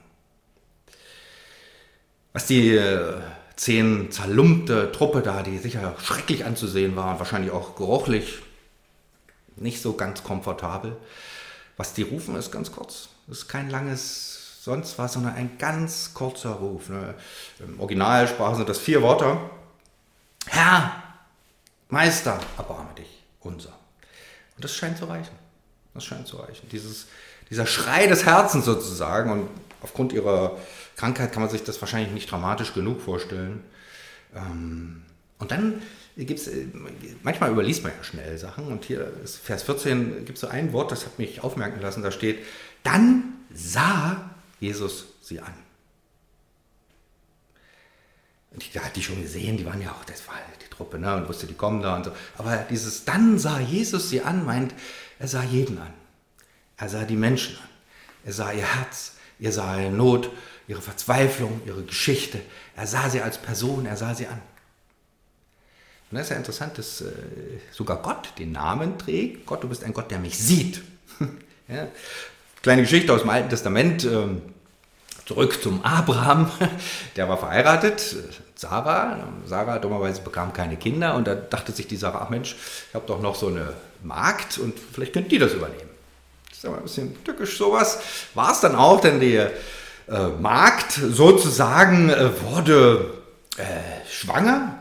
Was 2.32 2.46
die 2.46 2.74
äh, 2.74 3.14
zehn 3.56 4.10
zerlumpte 4.10 4.92
Truppe 4.92 5.22
da, 5.22 5.42
die 5.42 5.58
sicher 5.58 5.94
schrecklich 6.02 6.44
anzusehen 6.44 6.96
war 6.96 7.12
und 7.12 7.18
wahrscheinlich 7.18 7.50
auch 7.50 7.76
geruchlich 7.76 8.42
nicht 9.56 9.80
so 9.80 9.94
ganz 9.94 10.22
komfortabel. 10.22 10.96
Was 11.76 11.94
die 11.94 12.02
rufen, 12.02 12.36
ist 12.36 12.50
ganz 12.50 12.72
kurz. 12.72 13.08
Das 13.26 13.38
ist 13.38 13.48
kein 13.48 13.70
langes 13.70 14.35
sonst 14.66 14.98
was, 14.98 15.12
sondern 15.12 15.34
ein 15.34 15.58
ganz 15.58 16.12
kurzer 16.12 16.50
Ruf. 16.50 16.88
Ne? 16.88 17.14
Im 17.60 17.78
Originalsprache 17.78 18.56
sind 18.56 18.68
das 18.68 18.78
vier 18.78 19.00
Worte. 19.00 19.38
Herr, 20.48 21.04
Meister, 21.88 22.40
erbarme 22.58 22.92
dich, 22.98 23.22
unser. 23.40 23.72
Und 24.56 24.64
das 24.64 24.74
scheint 24.74 24.98
zu 24.98 25.04
reichen. 25.04 25.36
Das 25.94 26.04
scheint 26.04 26.26
zu 26.26 26.38
reichen. 26.38 26.68
Dieses, 26.70 27.06
dieser 27.48 27.64
Schrei 27.64 28.08
des 28.08 28.26
Herzens 28.26 28.64
sozusagen 28.64 29.30
und 29.30 29.48
aufgrund 29.82 30.12
ihrer 30.12 30.56
Krankheit 30.96 31.32
kann 31.32 31.42
man 31.42 31.50
sich 31.50 31.62
das 31.62 31.80
wahrscheinlich 31.80 32.12
nicht 32.12 32.28
dramatisch 32.28 32.74
genug 32.74 33.00
vorstellen. 33.00 33.62
Ähm, 34.34 35.02
und 35.38 35.52
dann 35.52 35.80
gibt 36.16 36.40
es, 36.40 36.48
äh, 36.48 36.66
manchmal 37.22 37.52
überliest 37.52 37.84
man 37.84 37.92
ja 37.96 38.02
schnell 38.02 38.36
Sachen 38.36 38.66
und 38.66 38.84
hier 38.84 39.12
ist 39.22 39.36
Vers 39.36 39.62
14, 39.62 40.24
gibt 40.24 40.38
es 40.38 40.40
so 40.40 40.48
ein 40.48 40.72
Wort, 40.72 40.90
das 40.90 41.06
hat 41.06 41.20
mich 41.20 41.44
aufmerken 41.44 41.80
lassen, 41.80 42.02
da 42.02 42.10
steht, 42.10 42.40
dann 42.82 43.34
sah 43.54 44.30
Jesus 44.60 45.06
sie 45.22 45.40
an. 45.40 45.54
Und 48.52 48.74
die 48.74 48.80
hat 48.80 48.96
die 48.96 49.02
schon 49.02 49.20
gesehen, 49.20 49.56
die 49.58 49.66
waren 49.66 49.82
ja 49.82 49.92
auch, 49.92 50.04
das 50.04 50.26
war 50.28 50.36
die 50.64 50.70
Truppe, 50.70 50.98
ne, 50.98 51.14
und 51.14 51.28
wusste, 51.28 51.46
die 51.46 51.54
kommen 51.54 51.82
da 51.82 51.96
und 51.96 52.04
so. 52.04 52.12
Aber 52.38 52.56
dieses 52.70 53.04
dann 53.04 53.38
sah 53.38 53.60
Jesus 53.60 54.08
sie 54.08 54.22
an, 54.22 54.44
meint, 54.44 54.74
er 55.18 55.28
sah 55.28 55.42
jeden 55.42 55.78
an. 55.78 55.92
Er 56.78 56.88
sah 56.88 57.04
die 57.04 57.16
Menschen 57.16 57.56
an. 57.56 57.68
Er 58.24 58.32
sah 58.32 58.52
ihr 58.52 58.66
Herz, 58.66 59.16
er 59.38 59.52
sah 59.52 59.78
ihre 59.78 59.90
Not, 59.90 60.30
ihre 60.68 60.82
Verzweiflung, 60.82 61.60
ihre 61.66 61.82
Geschichte. 61.84 62.40
Er 62.74 62.86
sah 62.86 63.10
sie 63.10 63.20
als 63.20 63.38
Person, 63.38 63.86
er 63.86 63.96
sah 63.96 64.14
sie 64.14 64.26
an. 64.26 64.40
Und 66.10 66.18
das 66.18 66.26
ist 66.26 66.30
ja 66.30 66.36
interessant, 66.36 66.78
dass 66.78 67.00
äh, 67.00 67.12
sogar 67.72 68.00
Gott 68.00 68.32
den 68.38 68.52
Namen 68.52 68.98
trägt. 68.98 69.44
Gott, 69.44 69.64
du 69.64 69.68
bist 69.68 69.82
ein 69.84 69.92
Gott, 69.92 70.10
der 70.10 70.18
mich 70.18 70.38
sieht. 70.38 70.82
ja. 71.68 71.88
Kleine 72.62 72.82
Geschichte 72.82 73.12
aus 73.12 73.20
dem 73.20 73.30
Alten 73.30 73.48
Testament. 73.48 74.04
Ähm, 74.04 74.42
zurück 75.26 75.62
zum 75.62 75.84
Abraham. 75.84 76.50
Der 77.16 77.28
war 77.28 77.36
verheiratet, 77.36 78.16
Sarah. 78.54 79.18
Sarah 79.44 79.78
dummerweise 79.78 80.22
bekam 80.22 80.52
keine 80.52 80.76
Kinder 80.76 81.14
und 81.14 81.26
da 81.26 81.34
dachte 81.34 81.72
sich 81.72 81.86
die 81.86 81.96
Sarah, 81.96 82.22
ach 82.22 82.30
Mensch, 82.30 82.56
ich 82.88 82.94
habe 82.94 83.06
doch 83.06 83.20
noch 83.20 83.34
so 83.34 83.48
eine 83.48 83.74
Magd 84.02 84.58
und 84.58 84.74
vielleicht 84.92 85.12
könnt 85.12 85.30
die 85.30 85.38
das 85.38 85.52
übernehmen. 85.52 85.90
Das 86.48 86.58
ist 86.58 86.64
aber 86.64 86.78
ein 86.78 86.84
bisschen 86.84 87.24
tückisch 87.24 87.58
sowas. 87.58 87.98
War 88.34 88.52
es 88.52 88.60
dann 88.60 88.76
auch, 88.76 89.00
denn 89.00 89.20
die 89.20 89.36
äh, 89.36 89.50
Magd 90.40 90.92
sozusagen 90.92 92.08
äh, 92.08 92.30
wurde 92.42 93.14
äh, 93.58 94.08
schwanger 94.08 94.75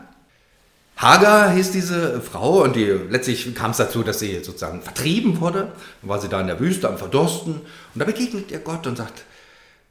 Hagar 0.96 1.50
hieß 1.52 1.72
diese 1.72 2.22
Frau 2.22 2.62
und 2.62 2.74
die, 2.74 2.84
letztlich 2.84 3.54
kam 3.54 3.72
es 3.72 3.76
dazu, 3.76 4.02
dass 4.02 4.18
sie 4.18 4.42
sozusagen 4.42 4.80
vertrieben 4.80 5.40
wurde. 5.40 5.72
Dann 6.00 6.08
war 6.08 6.20
sie 6.20 6.28
da 6.28 6.40
in 6.40 6.46
der 6.46 6.58
Wüste 6.58 6.88
am 6.88 6.96
Verdursten 6.96 7.54
und 7.54 7.98
da 8.00 8.04
begegnet 8.04 8.50
ihr 8.50 8.60
Gott 8.60 8.86
und 8.86 8.96
sagt, 8.96 9.24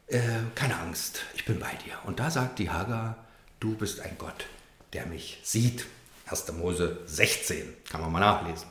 äh, 0.07 0.19
keine 0.55 0.79
Angst, 0.79 1.21
ich 1.35 1.45
bin 1.45 1.59
bei 1.59 1.71
dir. 1.85 1.93
Und 2.05 2.19
da 2.19 2.31
sagt 2.31 2.57
die 2.57 2.71
Hagar, 2.71 3.17
du 3.59 3.75
bist 3.75 3.99
ein 3.99 4.15
Gott, 4.17 4.45
der 4.93 5.05
mich 5.05 5.39
sieht. 5.43 5.85
1. 6.27 6.51
Mose 6.53 6.97
16, 7.05 7.61
kann 7.89 8.01
man 8.01 8.11
mal 8.11 8.19
nachlesen. 8.19 8.67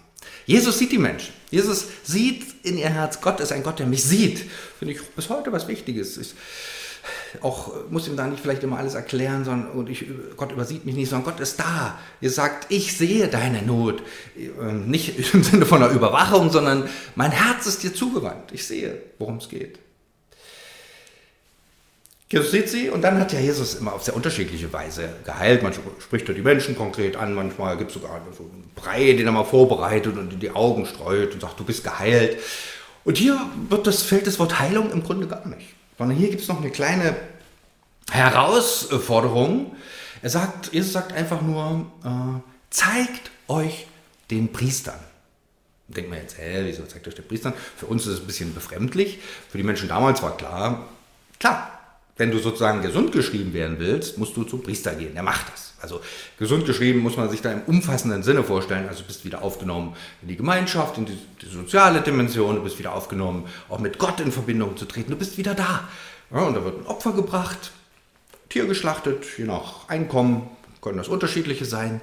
Jesus 0.47 0.79
sieht 0.79 0.91
die 0.91 0.99
Menschen. 0.99 1.35
Jesus 1.50 1.87
sieht 2.03 2.64
in 2.64 2.79
ihr 2.79 2.88
Herz, 2.88 3.21
Gott 3.21 3.41
ist 3.41 3.53
ein 3.53 3.62
Gott, 3.62 3.79
der 3.79 3.87
mich 3.87 4.03
sieht. 4.03 4.50
Finde 4.79 4.95
ich 4.95 5.03
bis 5.11 5.29
heute 5.29 5.53
was 5.53 5.69
Wichtiges. 5.69 6.17
Ich, 6.17 6.35
auch 7.43 7.73
muss 7.91 8.09
ihm 8.09 8.17
da 8.17 8.26
nicht 8.26 8.41
vielleicht 8.41 8.62
immer 8.62 8.79
alles 8.79 8.95
erklären, 8.95 9.45
sondern 9.45 9.71
und 9.71 9.88
ich, 9.88 10.05
Gott 10.37 10.53
übersieht 10.53 10.85
mich 10.85 10.95
nicht, 10.95 11.09
sondern 11.11 11.33
Gott 11.33 11.41
ist 11.41 11.59
da. 11.59 11.99
Ihr 12.21 12.31
sagt, 12.31 12.67
ich 12.71 12.97
sehe 12.97 13.29
deine 13.29 13.62
Not. 13.62 14.03
Ähm, 14.37 14.88
nicht 14.88 15.35
im 15.35 15.43
Sinne 15.43 15.67
von 15.67 15.83
einer 15.83 15.93
Überwachung, 15.93 16.50
sondern 16.50 16.88
mein 17.14 17.31
Herz 17.31 17.67
ist 17.67 17.83
dir 17.83 17.95
zugewandt. 17.95 18.53
Ich 18.53 18.67
sehe, 18.67 19.00
worum 19.19 19.38
es 19.38 19.49
geht. 19.49 19.79
Jesus 22.35 22.50
sieht 22.50 22.69
sie 22.69 22.91
und 22.91 23.03
dann 23.03 23.21
hat 23.21 23.33
ja 23.33 23.38
Jesus 23.38 23.76
immer 23.76 23.93
auf 23.93 24.03
sehr 24.03 24.17
unterschiedliche 24.17 24.73
Weise 24.73 25.09
geheilt. 25.25 25.62
Manchmal 25.62 25.87
spricht 26.00 26.29
er 26.29 26.35
die 26.35 26.43
Menschen 26.43 26.76
konkret 26.76 27.14
an, 27.14 27.33
manchmal 27.33 27.76
gibt 27.76 27.91
es 27.91 27.95
sogar 27.95 28.21
so 28.37 28.43
einen 28.43 28.71
Brei, 28.75 29.12
den 29.12 29.26
er 29.26 29.31
mal 29.31 29.45
vorbereitet 29.45 30.17
und 30.17 30.33
in 30.33 30.41
die 30.41 30.50
Augen 30.50 30.85
streut 30.85 31.33
und 31.33 31.41
sagt, 31.41 31.61
du 31.61 31.64
bist 31.64 31.85
geheilt. 31.85 32.38
Und 33.05 33.19
hier 33.19 33.38
wird 33.69 33.87
das, 33.87 34.03
fällt 34.03 34.26
das 34.26 34.41
Wort 34.41 34.59
Heilung 34.59 34.91
im 34.91 35.05
Grunde 35.05 35.29
gar 35.29 35.47
nicht. 35.47 35.75
Sondern 35.99 36.17
hier 36.17 36.31
gibt 36.31 36.43
es 36.43 36.49
noch 36.49 36.61
eine 36.61 36.71
kleine 36.71 37.17
Herausforderung. 38.11 39.75
Er 40.23 40.31
sagt, 40.31 40.73
Jesus 40.73 40.93
sagt 40.93 41.13
einfach 41.13 41.43
nur, 41.43 41.87
äh, 42.05 42.41
zeigt 42.71 43.31
euch 43.49 43.87
den 44.31 44.53
Priestern. 44.53 44.99
Denkt 45.89 46.11
man 46.11 46.19
jetzt, 46.19 46.39
hä, 46.39 46.63
wieso 46.65 46.85
zeigt 46.87 47.07
euch 47.07 47.15
den 47.15 47.29
Priestern? 47.29 47.53
Für 47.77 47.87
uns 47.87 48.07
ist 48.07 48.15
es 48.15 48.21
ein 48.21 48.27
bisschen 48.27 48.55
befremdlich. 48.55 49.19
Für 49.51 49.59
die 49.59 49.65
Menschen 49.65 49.89
damals 49.89 50.23
war 50.23 50.37
klar, 50.37 50.89
klar, 51.39 51.74
wenn 52.16 52.30
du 52.30 52.38
sozusagen 52.38 52.83
gesund 52.83 53.12
geschrieben 53.12 53.52
werden 53.52 53.76
willst, 53.78 54.18
musst 54.18 54.37
du 54.37 54.44
zum 54.44 54.62
Priester 54.62 54.94
gehen. 54.94 55.14
Der 55.14 55.23
macht 55.23 55.52
das. 55.52 55.75
Also 55.80 56.00
gesund 56.38 56.64
geschrieben 56.64 57.00
muss 57.00 57.16
man 57.16 57.28
sich 57.28 57.42
da 57.42 57.52
im 57.52 57.62
umfassenden 57.62 58.23
Sinne 58.23 58.42
vorstellen. 58.44 58.88
Also 58.88 59.02
du 59.02 59.09
bist 59.09 59.25
wieder 59.25 59.42
aufgenommen 59.42 59.94
in 60.23 60.28
die 60.28 60.37
Gemeinschaft, 60.37 60.97
in 60.97 61.06
die, 61.06 61.18
die 61.42 61.47
soziale 61.47 62.00
Dimension, 62.00 62.56
du 62.56 62.62
bist 62.62 62.78
wieder 62.78 62.94
aufgenommen, 62.94 63.47
auch 63.68 63.80
mit 63.80 63.99
Gott 63.99 64.21
in 64.21 64.33
Verbindung 64.33 64.76
zu 64.76 64.87
treten. 64.87 65.11
Du 65.11 65.16
bist 65.16 65.37
wieder 65.37 65.54
da. 65.54 65.88
Ja, 66.33 66.42
und 66.42 66.54
da 66.54 66.64
wird 66.64 66.80
ein 66.80 66.87
Opfer 66.87 67.12
gebracht, 67.12 67.73
Tier 68.49 68.66
geschlachtet, 68.66 69.25
je 69.37 69.44
nach 69.44 69.88
Einkommen 69.88 70.49
können 70.80 70.99
das 70.99 71.09
unterschiedliche 71.09 71.64
sein. 71.64 72.00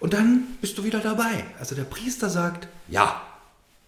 Und 0.00 0.12
dann 0.14 0.44
bist 0.60 0.78
du 0.78 0.84
wieder 0.84 1.00
dabei. 1.00 1.44
Also 1.58 1.74
der 1.74 1.84
Priester 1.84 2.30
sagt, 2.30 2.68
ja, 2.88 3.20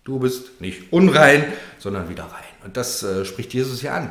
du 0.05 0.19
bist 0.19 0.61
nicht 0.61 0.93
unrein, 0.93 1.45
sondern 1.79 2.09
wieder 2.09 2.25
rein. 2.25 2.43
Und 2.65 2.77
das 2.77 3.03
äh, 3.03 3.25
spricht 3.25 3.55
Jesus 3.55 3.81
hier 3.81 3.95
an. 3.95 4.11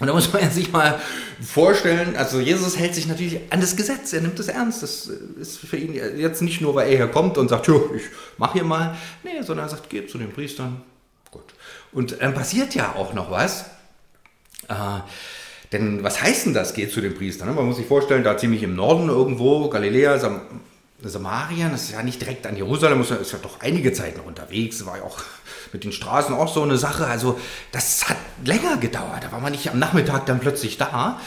Und 0.00 0.06
da 0.06 0.14
muss 0.14 0.32
man 0.32 0.50
sich 0.50 0.72
mal 0.72 0.98
vorstellen, 1.42 2.16
also 2.16 2.40
Jesus 2.40 2.78
hält 2.78 2.94
sich 2.94 3.06
natürlich 3.06 3.40
an 3.50 3.60
das 3.60 3.76
Gesetz, 3.76 4.12
er 4.14 4.22
nimmt 4.22 4.40
es 4.40 4.48
ernst. 4.48 4.82
Das 4.82 5.06
ist 5.06 5.58
für 5.58 5.76
ihn 5.76 5.94
jetzt 5.94 6.40
nicht 6.40 6.62
nur, 6.62 6.74
weil 6.74 6.90
er 6.90 6.96
hier 6.96 7.08
kommt 7.08 7.36
und 7.36 7.48
sagt, 7.48 7.68
ich 7.68 8.02
mach 8.38 8.54
hier 8.54 8.64
mal, 8.64 8.96
nee, 9.22 9.42
sondern 9.42 9.66
er 9.66 9.68
sagt, 9.68 9.90
geht 9.90 10.10
zu 10.10 10.16
den 10.16 10.32
Priestern. 10.32 10.82
Gut. 11.30 11.44
Und 11.92 12.20
dann 12.20 12.34
passiert 12.34 12.74
ja 12.74 12.94
auch 12.96 13.12
noch 13.12 13.30
was. 13.30 13.66
Äh, 14.68 15.00
denn 15.72 16.02
was 16.02 16.22
heißt 16.22 16.46
denn 16.46 16.54
das, 16.54 16.74
geht 16.74 16.92
zu 16.92 17.00
den 17.00 17.14
Priestern? 17.14 17.54
Man 17.54 17.66
muss 17.66 17.76
sich 17.76 17.86
vorstellen, 17.86 18.24
da 18.24 18.36
ziemlich 18.36 18.62
im 18.62 18.74
Norden 18.74 19.08
irgendwo, 19.08 19.68
Galiläa, 19.68 20.18
Sam 20.18 20.40
Samarien, 21.02 21.70
das 21.70 21.84
ist 21.84 21.92
ja 21.92 22.02
nicht 22.02 22.20
direkt 22.20 22.46
an 22.46 22.56
Jerusalem, 22.56 23.00
ist 23.00 23.10
ja 23.10 23.38
doch 23.42 23.60
einige 23.60 23.92
Zeit 23.92 24.16
noch 24.16 24.26
unterwegs, 24.26 24.84
war 24.84 24.98
ja 24.98 25.02
auch 25.04 25.18
mit 25.72 25.84
den 25.84 25.92
Straßen 25.92 26.34
auch 26.34 26.52
so 26.52 26.62
eine 26.62 26.76
Sache. 26.76 27.06
Also 27.06 27.38
das 27.72 28.08
hat 28.08 28.16
länger 28.44 28.76
gedauert. 28.76 29.24
Da 29.24 29.32
war 29.32 29.40
man 29.40 29.52
nicht 29.52 29.70
am 29.70 29.78
Nachmittag 29.78 30.26
dann 30.26 30.40
plötzlich 30.40 30.78
da. 30.78 31.20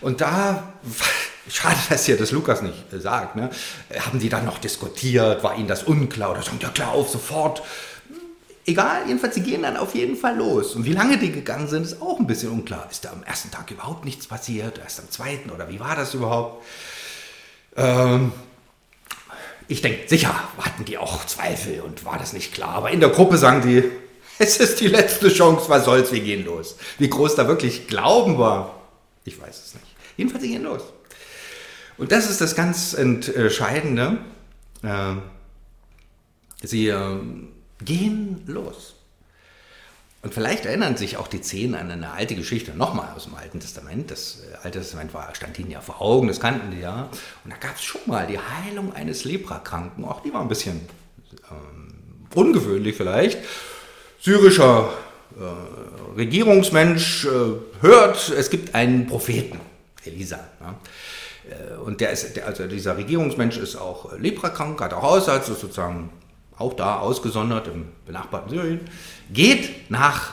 Und 0.00 0.20
da, 0.20 0.74
schade, 1.48 1.76
dass 1.88 2.04
hier 2.04 2.16
das 2.16 2.30
Lukas 2.30 2.62
nicht 2.62 2.84
sagt, 2.92 3.36
ne? 3.36 3.50
haben 4.00 4.18
die 4.18 4.28
dann 4.28 4.44
noch 4.44 4.58
diskutiert, 4.58 5.42
war 5.42 5.56
ihnen 5.56 5.68
das 5.68 5.84
unklar 5.84 6.32
oder 6.32 6.42
sagen, 6.42 6.58
ja 6.60 6.68
klar, 6.68 6.92
auf 6.92 7.08
sofort. 7.08 7.62
Egal, 8.66 9.02
jedenfalls, 9.06 9.34
sie 9.34 9.42
gehen 9.42 9.62
dann 9.62 9.76
auf 9.76 9.94
jeden 9.94 10.16
Fall 10.16 10.36
los. 10.36 10.74
Und 10.74 10.86
wie 10.86 10.92
lange 10.92 11.18
die 11.18 11.30
gegangen 11.30 11.68
sind, 11.68 11.82
ist 11.82 12.00
auch 12.00 12.18
ein 12.18 12.26
bisschen 12.26 12.50
unklar. 12.50 12.88
Ist 12.90 13.04
da 13.04 13.12
am 13.12 13.22
ersten 13.22 13.50
Tag 13.50 13.70
überhaupt 13.70 14.06
nichts 14.06 14.26
passiert? 14.26 14.78
Erst 14.78 15.00
am 15.00 15.10
zweiten 15.10 15.50
oder 15.50 15.68
wie 15.68 15.80
war 15.80 15.94
das 15.96 16.14
überhaupt? 16.14 16.64
Ähm, 17.76 18.32
ich 19.68 19.82
denke, 19.82 20.08
sicher 20.08 20.34
hatten 20.58 20.84
die 20.84 20.98
auch 20.98 21.24
Zweifel 21.26 21.80
und 21.80 22.04
war 22.04 22.18
das 22.18 22.32
nicht 22.32 22.52
klar. 22.52 22.74
Aber 22.74 22.90
in 22.90 23.00
der 23.00 23.08
Gruppe 23.08 23.38
sagen 23.38 23.62
die, 23.62 23.84
es 24.38 24.58
ist 24.58 24.80
die 24.80 24.88
letzte 24.88 25.28
Chance, 25.28 25.68
was 25.68 25.84
soll's, 25.84 26.12
wir 26.12 26.20
gehen 26.20 26.44
los. 26.44 26.76
Wie 26.98 27.08
groß 27.08 27.34
da 27.34 27.48
wirklich 27.48 27.86
Glauben 27.86 28.38
war, 28.38 28.82
ich 29.24 29.40
weiß 29.40 29.64
es 29.64 29.74
nicht. 29.74 29.86
Jedenfalls, 30.16 30.42
sie 30.42 30.50
gehen 30.50 30.64
los. 30.64 30.82
Und 31.96 32.12
das 32.12 32.28
ist 32.28 32.40
das 32.40 32.54
ganz 32.54 32.94
Entscheidende. 32.94 34.18
Ähm, 34.82 35.22
sie 36.62 36.88
ähm, 36.88 37.52
gehen 37.82 38.42
los. 38.46 38.94
Und 40.24 40.32
vielleicht 40.32 40.64
erinnern 40.64 40.96
sich 40.96 41.18
auch 41.18 41.28
die 41.28 41.42
Zehn 41.42 41.74
an 41.74 41.90
eine 41.90 42.12
alte 42.12 42.34
Geschichte, 42.34 42.72
nochmal 42.74 43.10
aus 43.14 43.24
dem 43.24 43.34
Alten 43.34 43.60
Testament. 43.60 44.10
Das 44.10 44.38
äh, 44.50 44.56
Alte 44.64 44.78
Testament 44.78 45.12
war, 45.12 45.34
stand 45.34 45.58
ihnen 45.58 45.70
ja 45.70 45.82
vor 45.82 46.00
Augen, 46.00 46.28
das 46.28 46.40
kannten 46.40 46.70
die 46.70 46.80
ja. 46.80 47.10
Und 47.44 47.52
da 47.52 47.56
gab 47.58 47.76
es 47.76 47.82
schon 47.82 48.00
mal 48.06 48.26
die 48.26 48.38
Heilung 48.38 48.94
eines 48.94 49.24
Leprakranken. 49.24 50.02
Auch 50.06 50.22
die 50.22 50.32
war 50.32 50.40
ein 50.40 50.48
bisschen 50.48 50.80
ähm, 51.50 51.92
ungewöhnlich 52.34 52.96
vielleicht. 52.96 53.38
Syrischer 54.18 54.94
äh, 55.38 56.16
Regierungsmensch 56.16 57.26
äh, 57.26 57.82
hört, 57.82 58.30
es 58.30 58.48
gibt 58.48 58.74
einen 58.74 59.06
Propheten, 59.06 59.60
Elisa. 60.06 60.40
Ja. 60.58 60.74
Äh, 61.50 61.76
und 61.76 62.00
der 62.00 62.12
ist, 62.12 62.34
der, 62.34 62.46
also 62.46 62.66
dieser 62.66 62.96
Regierungsmensch 62.96 63.58
ist 63.58 63.76
auch 63.76 64.18
leprakrank, 64.18 64.80
hat 64.80 64.94
auch 64.94 65.02
Hausarzt, 65.02 65.50
ist 65.50 65.60
sozusagen 65.60 66.08
auch 66.58 66.74
da 66.74 66.98
ausgesondert 66.98 67.68
im 67.68 67.86
benachbarten 68.06 68.50
Syrien 68.50 68.80
geht 69.32 69.90
nach 69.90 70.32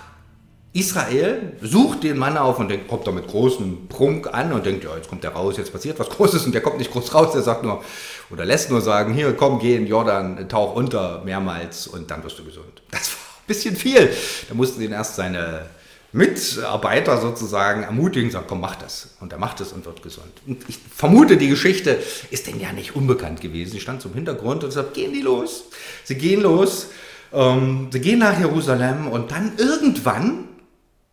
Israel, 0.73 1.57
sucht 1.61 2.03
den 2.03 2.17
Mann 2.17 2.37
auf 2.37 2.57
und 2.59 2.69
denkt, 2.69 2.87
kommt 2.87 3.05
da 3.05 3.11
mit 3.11 3.27
großem 3.27 3.89
Prunk 3.89 4.33
an 4.33 4.53
und 4.53 4.65
denkt, 4.65 4.85
ja, 4.85 4.95
jetzt 4.95 5.09
kommt 5.09 5.23
der 5.23 5.31
raus, 5.31 5.57
jetzt 5.57 5.73
passiert 5.73 5.99
was 5.99 6.09
Großes 6.09 6.45
und 6.45 6.53
der 6.53 6.61
kommt 6.61 6.77
nicht 6.77 6.91
groß 6.91 7.13
raus, 7.13 7.33
der 7.33 7.41
sagt 7.41 7.63
nur, 7.63 7.83
oder 8.29 8.45
lässt 8.45 8.69
nur 8.69 8.79
sagen, 8.79 9.13
hier, 9.13 9.33
komm, 9.35 9.59
geh 9.59 9.75
in 9.75 9.85
Jordan, 9.85 10.47
tauch 10.47 10.73
unter 10.73 11.23
mehrmals 11.25 11.87
und 11.87 12.09
dann 12.09 12.23
wirst 12.23 12.39
du 12.39 12.45
gesund. 12.45 12.81
Das 12.89 13.09
war 13.09 13.17
ein 13.17 13.47
bisschen 13.47 13.75
viel. 13.75 14.13
Da 14.47 14.55
mussten 14.55 14.81
ihn 14.81 14.93
erst 14.93 15.17
seine 15.17 15.65
Mitarbeiter 16.13 17.21
sozusagen 17.21 17.83
ermutigen, 17.83 18.31
sagen, 18.31 18.45
komm, 18.49 18.61
mach 18.61 18.75
das. 18.75 19.15
Und 19.21 19.31
er 19.31 19.39
macht 19.39 19.61
es 19.61 19.71
und 19.71 19.85
wird 19.85 20.03
gesund. 20.03 20.31
Und 20.45 20.67
ich 20.67 20.77
vermute, 20.77 21.37
die 21.37 21.47
Geschichte 21.47 21.99
ist 22.31 22.47
denn 22.47 22.59
ja 22.59 22.73
nicht 22.73 22.95
unbekannt 22.95 23.39
gewesen. 23.39 23.71
Sie 23.71 23.79
stand 23.79 24.01
zum 24.01 24.13
Hintergrund 24.13 24.63
und 24.63 24.71
sagt, 24.71 24.93
gehen 24.93 25.13
die 25.13 25.21
los. 25.21 25.65
Sie 26.03 26.15
gehen 26.15 26.41
los 26.41 26.87
ähm, 27.33 27.87
sie 27.91 28.01
gehen 28.01 28.19
nach 28.19 28.39
Jerusalem 28.39 29.07
und 29.07 29.31
dann 29.31 29.53
irgendwann 29.57 30.49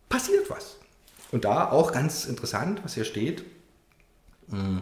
passiert 0.09 0.49
was. 0.49 0.77
Und 1.31 1.45
da 1.45 1.71
auch 1.71 1.91
ganz 1.91 2.25
interessant, 2.25 2.81
was 2.83 2.95
hier 2.95 3.05
steht. 3.05 3.43
Ähm, 4.51 4.81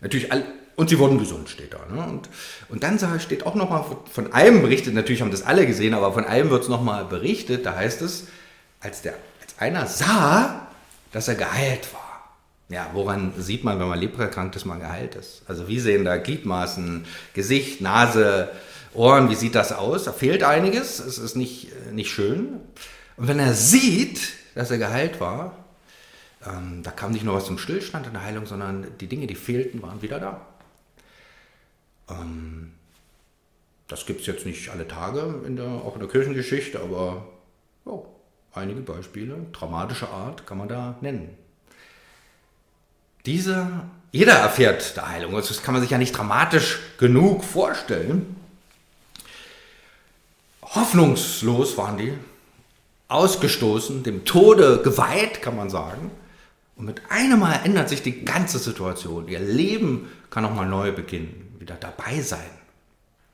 natürlich, 0.00 0.32
all, 0.32 0.44
und 0.76 0.88
sie 0.88 0.98
wurden 0.98 1.18
gesund, 1.18 1.48
steht 1.48 1.74
da. 1.74 1.84
Ne? 1.92 2.02
Und, 2.02 2.28
und 2.68 2.82
dann 2.82 2.98
steht 3.20 3.44
auch 3.44 3.54
nochmal 3.54 3.84
von 4.10 4.32
einem 4.32 4.62
berichtet, 4.62 4.94
natürlich 4.94 5.20
haben 5.20 5.32
das 5.32 5.42
alle 5.42 5.66
gesehen, 5.66 5.92
aber 5.92 6.12
von 6.12 6.24
einem 6.24 6.50
wird 6.50 6.62
es 6.62 6.68
nochmal 6.68 7.04
berichtet, 7.04 7.66
da 7.66 7.74
heißt 7.74 8.00
es, 8.02 8.28
als, 8.80 9.02
der, 9.02 9.14
einer 9.58 9.86
sah, 9.86 10.68
dass 11.12 11.28
er 11.28 11.34
geheilt 11.34 11.92
war. 11.92 12.08
Ja, 12.68 12.90
woran 12.92 13.32
sieht 13.38 13.64
man, 13.64 13.80
wenn 13.80 13.88
man 13.88 13.98
leprakrank 13.98 14.54
ist, 14.54 14.66
man 14.66 14.80
geheilt 14.80 15.14
ist? 15.14 15.42
Also 15.48 15.68
wie 15.68 15.80
sehen 15.80 16.04
da 16.04 16.18
Gliedmaßen, 16.18 17.06
Gesicht, 17.32 17.80
Nase, 17.80 18.50
Ohren, 18.94 19.30
wie 19.30 19.34
sieht 19.34 19.54
das 19.54 19.72
aus? 19.72 20.04
Da 20.04 20.12
fehlt 20.12 20.42
einiges, 20.42 20.98
es 20.98 21.18
ist 21.18 21.34
nicht, 21.34 21.68
nicht 21.92 22.10
schön. 22.10 22.60
Und 23.16 23.28
wenn 23.28 23.38
er 23.38 23.54
sieht, 23.54 24.32
dass 24.54 24.70
er 24.70 24.78
geheilt 24.78 25.20
war, 25.20 25.64
ähm, 26.46 26.82
da 26.82 26.90
kam 26.90 27.12
nicht 27.12 27.24
nur 27.24 27.34
was 27.34 27.46
zum 27.46 27.58
Stillstand 27.58 28.06
in 28.06 28.12
der 28.12 28.22
Heilung, 28.22 28.46
sondern 28.46 28.86
die 29.00 29.06
Dinge, 29.06 29.26
die 29.26 29.34
fehlten, 29.34 29.82
waren 29.82 30.02
wieder 30.02 30.20
da. 30.20 30.46
Ähm, 32.10 32.72
das 33.88 34.04
gibt 34.04 34.20
es 34.20 34.26
jetzt 34.26 34.44
nicht 34.44 34.68
alle 34.68 34.86
Tage, 34.86 35.42
in 35.46 35.56
der, 35.56 35.66
auch 35.66 35.94
in 35.94 36.00
der 36.00 36.08
Kirchengeschichte, 36.08 36.80
aber 36.80 37.26
oh, 37.86 38.06
einige 38.54 38.80
Beispiele 38.80 39.46
dramatischer 39.52 40.10
Art 40.10 40.46
kann 40.46 40.58
man 40.58 40.68
da 40.68 40.96
nennen. 41.00 41.36
Diese, 43.26 43.68
jeder 44.12 44.34
erfährt 44.34 44.96
der 44.96 45.08
Heilung, 45.08 45.32
das 45.32 45.62
kann 45.62 45.74
man 45.74 45.82
sich 45.82 45.90
ja 45.90 45.98
nicht 45.98 46.16
dramatisch 46.16 46.78
genug 46.98 47.44
vorstellen. 47.44 48.36
Hoffnungslos 50.62 51.76
waren 51.76 51.98
die, 51.98 52.14
ausgestoßen, 53.08 54.02
dem 54.02 54.24
Tode 54.24 54.82
geweiht, 54.82 55.42
kann 55.42 55.56
man 55.56 55.70
sagen. 55.70 56.10
Und 56.76 56.84
mit 56.84 57.02
einem 57.10 57.40
Mal 57.40 57.60
ändert 57.64 57.88
sich 57.88 58.02
die 58.02 58.24
ganze 58.24 58.58
Situation. 58.58 59.28
Ihr 59.28 59.40
Leben 59.40 60.10
kann 60.30 60.42
nochmal 60.42 60.68
neu 60.68 60.92
beginnen, 60.92 61.56
wieder 61.58 61.74
dabei 61.74 62.20
sein. 62.20 62.50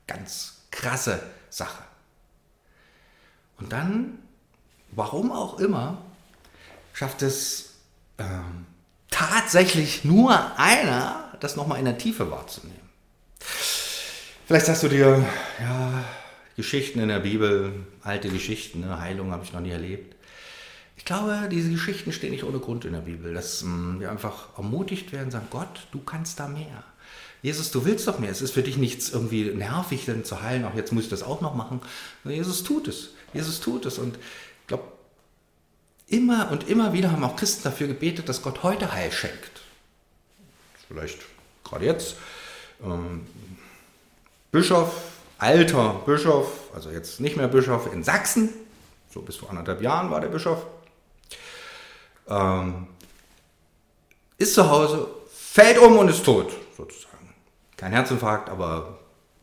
Ganz 0.06 0.62
krasse 0.70 1.22
Sache. 1.50 1.82
Und 3.58 3.72
dann, 3.72 4.18
warum 4.94 5.32
auch 5.32 5.58
immer, 5.58 5.98
schafft 6.92 7.22
es 7.22 7.74
ähm, 8.18 8.66
tatsächlich 9.10 10.04
nur 10.04 10.58
einer, 10.58 11.32
das 11.40 11.56
nochmal 11.56 11.78
in 11.78 11.84
der 11.84 11.98
Tiefe 11.98 12.30
wahrzunehmen. 12.30 12.80
Vielleicht 14.46 14.66
sagst 14.66 14.82
du 14.82 14.88
dir, 14.88 15.24
ja, 15.60 16.04
Geschichten 16.56 17.00
in 17.00 17.08
der 17.08 17.20
Bibel, 17.20 17.72
alte 18.02 18.28
Geschichten, 18.28 18.80
ne? 18.80 19.00
Heilung 19.00 19.32
habe 19.32 19.44
ich 19.44 19.52
noch 19.52 19.60
nie 19.60 19.70
erlebt. 19.70 20.14
Ich 20.96 21.04
glaube, 21.04 21.48
diese 21.50 21.70
Geschichten 21.70 22.12
stehen 22.12 22.30
nicht 22.30 22.44
ohne 22.44 22.58
Grund 22.58 22.84
in 22.84 22.92
der 22.92 23.00
Bibel, 23.00 23.34
dass 23.34 23.62
ähm, 23.62 23.96
wir 23.98 24.10
einfach 24.10 24.56
ermutigt 24.56 25.12
werden, 25.12 25.30
sagen, 25.30 25.48
Gott, 25.50 25.86
du 25.92 26.00
kannst 26.00 26.38
da 26.38 26.46
mehr. 26.46 26.84
Jesus, 27.42 27.70
du 27.70 27.84
willst 27.84 28.08
doch 28.08 28.18
mehr. 28.18 28.30
Es 28.30 28.40
ist 28.40 28.52
für 28.52 28.62
dich 28.62 28.78
nichts 28.78 29.10
irgendwie 29.10 29.44
nervig, 29.50 30.06
denn 30.06 30.24
zu 30.24 30.40
heilen, 30.40 30.64
auch 30.64 30.74
jetzt 30.74 30.92
muss 30.92 31.04
ich 31.04 31.10
das 31.10 31.22
auch 31.22 31.40
noch 31.40 31.54
machen. 31.54 31.80
Jesus 32.24 32.62
tut 32.62 32.88
es. 32.88 33.10
Jesus 33.34 33.60
tut 33.60 33.84
es. 33.84 33.98
Und 33.98 34.18
Immer 36.06 36.50
und 36.50 36.68
immer 36.68 36.92
wieder 36.92 37.10
haben 37.10 37.24
auch 37.24 37.36
Christen 37.36 37.64
dafür 37.64 37.86
gebetet, 37.86 38.28
dass 38.28 38.42
Gott 38.42 38.62
heute 38.62 38.92
Heil 38.92 39.10
schenkt. 39.10 39.62
Vielleicht 40.86 41.20
gerade 41.64 41.86
jetzt. 41.86 42.16
Ähm, 42.82 43.26
Bischof, 44.52 44.92
alter 45.38 46.02
Bischof, 46.06 46.46
also 46.74 46.90
jetzt 46.90 47.20
nicht 47.20 47.36
mehr 47.36 47.48
Bischof 47.48 47.92
in 47.92 48.04
Sachsen, 48.04 48.50
so 49.12 49.22
bis 49.22 49.36
vor 49.36 49.50
anderthalb 49.50 49.80
Jahren 49.80 50.10
war 50.10 50.20
der 50.20 50.28
Bischof, 50.28 50.64
ähm, 52.28 52.86
ist 54.38 54.54
zu 54.54 54.68
Hause, 54.68 55.08
fällt 55.32 55.78
um 55.78 55.98
und 55.98 56.08
ist 56.08 56.24
tot, 56.24 56.52
sozusagen. 56.76 57.34
Kein 57.76 57.92
Herzinfarkt, 57.92 58.48
aber 58.48 58.98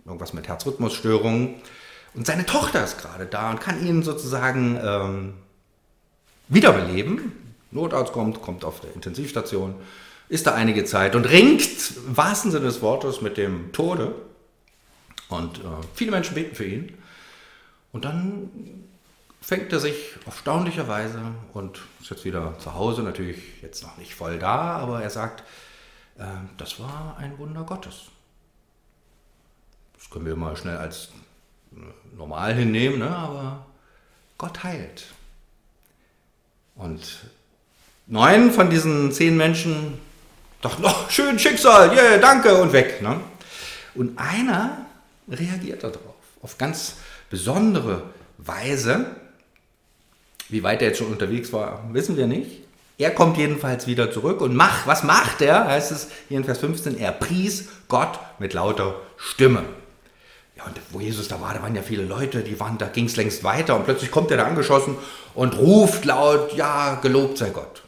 irgendwas 0.06 0.34
mit 0.34 0.48
Herzrhythmusstörungen. 0.48 1.56
Und 2.14 2.26
seine 2.26 2.46
Tochter 2.46 2.84
ist 2.84 2.98
gerade 3.00 3.26
da 3.26 3.50
und 3.52 3.62
kann 3.62 3.86
ihn 3.86 4.04
sozusagen 4.04 4.80
ähm, 4.84 5.34
wiederbeleben. 6.52 7.32
Notarzt 7.72 8.12
kommt, 8.12 8.42
kommt 8.42 8.66
auf 8.66 8.82
der 8.82 8.94
Intensivstation, 8.94 9.76
ist 10.30 10.46
da 10.46 10.54
einige 10.54 10.86
Zeit 10.86 11.16
und 11.16 11.26
ringt 11.26 11.62
im 12.06 12.18
wahrsten 12.18 12.52
Sinne 12.52 12.66
des 12.66 12.82
Wortes 12.82 13.22
mit 13.22 13.38
dem 13.38 13.72
Tode. 13.72 14.14
Und 15.30 15.60
äh, 15.60 15.62
viele 15.96 16.12
Menschen 16.12 16.36
beten 16.36 16.56
für 16.56 16.66
ihn. 16.66 16.98
Und 17.94 18.06
dann 18.06 18.50
fängt 19.42 19.74
er 19.74 19.80
sich 19.80 19.96
erstaunlicherweise 20.26 21.20
und 21.54 21.82
ist 22.00 22.12
jetzt 22.12 22.26
wieder 22.26 22.58
zu 22.60 22.74
Hause, 22.76 23.02
natürlich 23.02 23.62
jetzt 23.62 23.82
noch 23.84 23.98
nicht 23.98 24.14
voll 24.14 24.38
da, 24.38 24.78
aber 24.78 25.02
er 25.02 25.10
sagt, 25.10 25.44
äh, 26.18 26.24
das 26.58 26.80
war 26.80 27.16
ein 27.18 27.38
Wunder 27.38 27.64
Gottes. 27.64 28.04
Das 29.98 30.10
können 30.10 30.26
wir 30.26 30.36
mal 30.36 30.56
schnell 30.56 30.78
als 30.78 31.10
äh, 31.76 31.80
normal 32.16 32.54
hinnehmen, 32.54 33.00
ne? 33.00 33.10
aber 33.10 33.66
Gott 34.38 34.64
heilt. 34.64 35.06
Und 36.76 37.00
neun 38.08 38.52
von 38.52 38.70
diesen 38.70 39.12
zehn 39.12 39.38
Menschen 39.38 40.00
dachten, 40.62 40.84
oh, 40.86 41.10
schön 41.10 41.40
Schicksal, 41.40 41.94
yeah, 41.94 42.18
danke 42.18 42.56
und 42.56 42.74
weg. 42.74 43.02
Ne? 43.02 43.20
Und 43.96 44.18
einer 44.18 44.86
reagiert 45.30 45.84
darauf, 45.84 46.00
auf 46.42 46.58
ganz 46.58 46.96
besondere 47.30 48.04
Weise. 48.38 49.16
Wie 50.50 50.64
weit 50.64 50.82
er 50.82 50.90
jetzt 50.90 50.98
schon 50.98 51.12
unterwegs 51.12 51.54
war, 51.54 51.84
wissen 51.92 52.18
wir 52.18 52.28
nicht. 52.28 52.62
Er 52.98 53.12
kommt 53.12 53.38
jedenfalls 53.38 53.88
wieder 53.88 54.12
zurück 54.12 54.42
und 54.42 54.56
macht, 54.56 54.86
was 54.86 55.04
macht 55.04 55.42
er? 55.42 55.66
Heißt 55.66 55.92
es 55.92 56.10
hier 56.28 56.38
in 56.38 56.44
Vers 56.44 56.60
15, 56.60 57.00
er 57.00 57.12
pries 57.12 57.70
Gott 57.88 58.20
mit 58.38 58.54
lauter 58.54 58.96
Stimme. 59.18 59.64
Ja, 60.62 60.68
und 60.68 60.80
wo 60.92 61.00
Jesus 61.00 61.28
da 61.28 61.40
war, 61.42 61.54
da 61.54 61.62
waren 61.62 61.76
ja 61.76 61.82
viele 61.82 62.04
Leute, 62.04 62.42
die 62.42 62.60
waren, 62.60 62.78
da 62.78 62.88
ging 62.88 63.06
es 63.06 63.16
längst 63.16 63.44
weiter 63.44 63.76
und 63.76 63.86
plötzlich 63.86 64.12
kommt 64.12 64.32
er 64.32 64.38
da 64.38 64.46
angeschossen 64.46 64.96
und 65.34 65.58
ruft 65.58 66.06
laut, 66.06 66.56
ja, 66.56 66.96
gelobt 66.96 67.38
sei 67.38 67.50
Gott. 67.50 67.84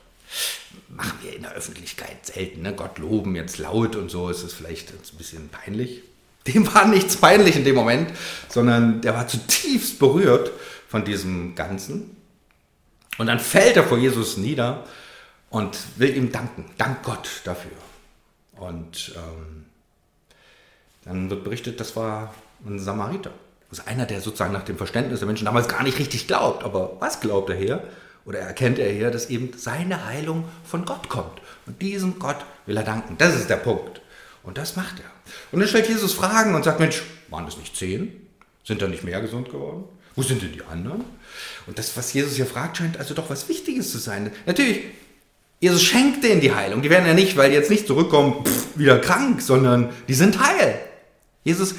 Machen 0.90 1.20
wir 1.22 1.36
in 1.36 1.44
der 1.44 1.54
Öffentlichkeit 1.54 2.26
selten, 2.26 2.62
ne? 2.62 2.74
Gott 2.74 3.00
loben 3.00 3.36
jetzt 3.36 3.58
laut 3.58 3.96
und 3.96 4.10
so, 4.10 4.30
ist 4.30 4.44
es 4.44 4.54
vielleicht 4.54 4.92
ein 4.92 5.18
bisschen 5.18 5.50
peinlich. 5.50 6.04
Dem 6.48 6.72
war 6.74 6.88
nichts 6.88 7.18
peinlich 7.18 7.56
in 7.56 7.64
dem 7.64 7.76
Moment, 7.76 8.12
sondern 8.50 9.02
der 9.02 9.14
war 9.14 9.28
zutiefst 9.28 9.98
berührt 9.98 10.52
von 10.90 11.06
diesem 11.06 11.56
Ganzen. 11.56 12.18
Und 13.18 13.28
dann 13.28 13.40
fällt 13.40 13.78
er 13.78 13.84
vor 13.86 13.98
Jesus 13.98 14.36
nieder 14.36 14.84
und 15.50 15.78
will 15.96 16.18
ihm 16.18 16.34
danken. 16.34 16.66
Dank 16.78 17.02
Gott 17.04 17.30
dafür. 17.46 17.72
Und 18.58 19.14
ähm, 19.16 19.66
dann 21.06 21.30
wird 21.30 21.46
berichtet, 21.46 21.80
das 21.80 21.96
war 21.96 22.34
ein 22.66 22.80
Samariter. 22.80 23.32
Das 23.70 23.80
ist 23.80 23.88
einer, 23.88 24.06
der 24.06 24.22
sozusagen 24.22 24.54
nach 24.54 24.64
dem 24.64 24.78
Verständnis 24.78 25.20
der 25.20 25.28
Menschen 25.28 25.46
damals 25.46 25.68
gar 25.68 25.84
nicht 25.84 25.98
richtig 26.00 26.28
glaubt. 26.28 26.64
Aber 26.64 26.98
was 27.00 27.20
glaubt 27.20 27.50
er 27.50 27.56
her? 27.56 27.84
Oder 28.26 28.40
erkennt 28.40 28.80
er 28.80 28.90
her, 28.90 29.12
dass 29.12 29.30
eben 29.30 29.52
seine 29.58 30.06
Heilung 30.06 30.46
von 30.64 30.86
Gott 30.86 31.10
kommt. 31.10 31.42
Und 31.66 31.82
diesem 31.82 32.20
Gott 32.20 32.38
will 32.66 32.78
er 32.78 32.84
danken. 32.84 33.16
Das 33.18 33.36
ist 33.36 33.50
der 33.50 33.58
Punkt. 33.58 34.02
Und 34.44 34.58
das 34.58 34.76
macht 34.76 35.00
er. 35.00 35.12
Und 35.52 35.60
dann 35.60 35.68
stellt 35.68 35.90
Jesus 35.90 36.14
Fragen 36.14 36.56
und 36.56 36.64
sagt, 36.64 36.80
Mensch, 36.80 37.02
waren 37.30 37.46
das 37.46 37.58
nicht 37.58 37.76
zehn? 37.76 38.28
Sind 38.64 38.82
da 38.82 38.88
nicht 38.88 39.04
mehr 39.04 39.22
gesund 39.22 39.50
geworden? 39.50 39.86
Wo 40.16 40.22
sind 40.22 40.42
denn 40.42 40.52
die 40.52 40.64
anderen? 40.64 41.04
Und 41.66 41.80
das, 41.80 41.98
was 41.98 42.14
Jesus 42.14 42.36
hier 42.36 42.46
fragt, 42.46 42.78
scheint 42.78 42.98
also 42.98 43.14
doch 43.14 43.30
was 43.30 43.50
Wichtiges 43.50 43.92
zu 43.92 43.98
sein. 43.98 44.32
Natürlich, 44.46 44.82
Jesus 45.60 45.82
schenkt 45.82 46.24
denen 46.24 46.42
die 46.42 46.54
Heilung. 46.54 46.82
Die 46.82 46.90
werden 46.90 47.08
ja 47.08 47.14
nicht, 47.14 47.36
weil 47.36 47.50
die 47.50 47.56
jetzt 47.56 47.72
nicht 47.72 47.88
zurückkommen, 47.88 48.46
pff, 48.46 48.78
wieder 48.78 49.00
krank, 49.00 49.42
sondern 49.42 49.90
die 50.08 50.14
sind 50.14 50.40
heil. 50.40 50.80
Jesus 51.44 51.76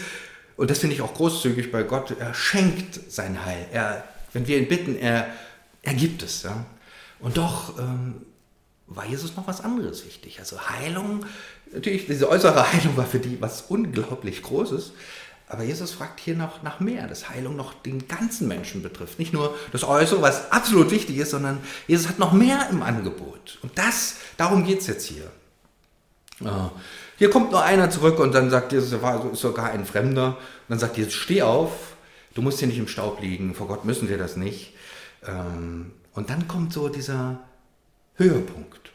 und 0.57 0.71
das 0.71 0.79
finde 0.79 0.95
ich 0.95 1.03
auch 1.03 1.15
großzügig 1.15 1.73
bei 1.73 1.83
Gott. 1.83 2.15
Er 2.19 2.35
schenkt 2.35 3.11
sein 3.11 3.45
Heil. 3.45 3.67
Er, 3.73 4.05
wenn 4.33 4.47
wir 4.47 4.59
ihn 4.59 4.69
bitten, 4.69 4.97
er, 4.97 5.29
er 5.83 5.95
gibt 5.95 6.23
es. 6.23 6.43
Ja? 6.43 6.65
Und 7.21 7.37
doch 7.37 7.79
ähm, 7.79 8.23
war 8.87 9.07
Jesus 9.07 9.37
noch 9.37 9.47
was 9.47 9.61
anderes 9.61 10.05
wichtig. 10.05 10.39
Also 10.39 10.61
Heilung, 10.69 11.25
natürlich, 11.73 12.07
diese 12.07 12.29
äußere 12.29 12.73
Heilung 12.73 12.97
war 12.97 13.07
für 13.07 13.19
die 13.19 13.41
was 13.41 13.63
unglaublich 13.63 14.43
Großes. 14.43 14.93
Aber 15.47 15.63
Jesus 15.63 15.93
fragt 15.93 16.21
hier 16.21 16.37
noch 16.37 16.63
nach 16.63 16.81
mehr, 16.81 17.07
dass 17.07 17.29
Heilung 17.29 17.55
noch 17.55 17.75
den 17.75 18.09
ganzen 18.09 18.49
Menschen 18.49 18.83
betrifft. 18.83 19.19
Nicht 19.19 19.33
nur 19.33 19.55
das 19.73 19.85
Äußere, 19.85 20.23
was 20.23 20.51
absolut 20.51 20.91
wichtig 20.91 21.19
ist, 21.19 21.31
sondern 21.31 21.61
Jesus 21.87 22.09
hat 22.09 22.19
noch 22.19 22.33
mehr 22.33 22.69
im 22.71 22.83
Angebot. 22.83 23.59
Und 23.63 23.77
das, 23.77 24.17
darum 24.37 24.65
geht 24.65 24.81
es 24.81 24.87
jetzt 24.87 25.07
hier. 25.07 25.31
Ja. 26.41 26.73
Hier 27.17 27.31
kommt 27.31 27.53
nur 27.53 27.63
einer 27.63 27.91
zurück 27.91 28.19
und 28.19 28.35
dann 28.35 28.51
sagt 28.51 28.73
Jesus, 28.73 29.01
war 29.03 29.35
sogar 29.35 29.71
ein 29.71 29.85
Fremder. 29.85 30.29
Und 30.29 30.37
dann 30.69 30.79
sagt 30.79 30.97
Jesus, 30.97 31.15
steh 31.15 31.43
auf, 31.43 31.73
du 32.35 32.43
musst 32.43 32.59
hier 32.59 32.69
nicht 32.69 32.79
im 32.79 32.89
Staub 32.89 33.21
liegen, 33.21 33.55
vor 33.55 33.69
Gott 33.69 33.85
müssen 33.85 34.09
wir 34.09 34.19
das 34.19 34.37
nicht. 34.37 34.75
Ähm, 35.27 35.93
und 36.13 36.31
dann 36.31 36.49
kommt 36.49 36.73
so 36.73 36.89
dieser 36.89 37.41
Höhepunkt. 38.17 38.93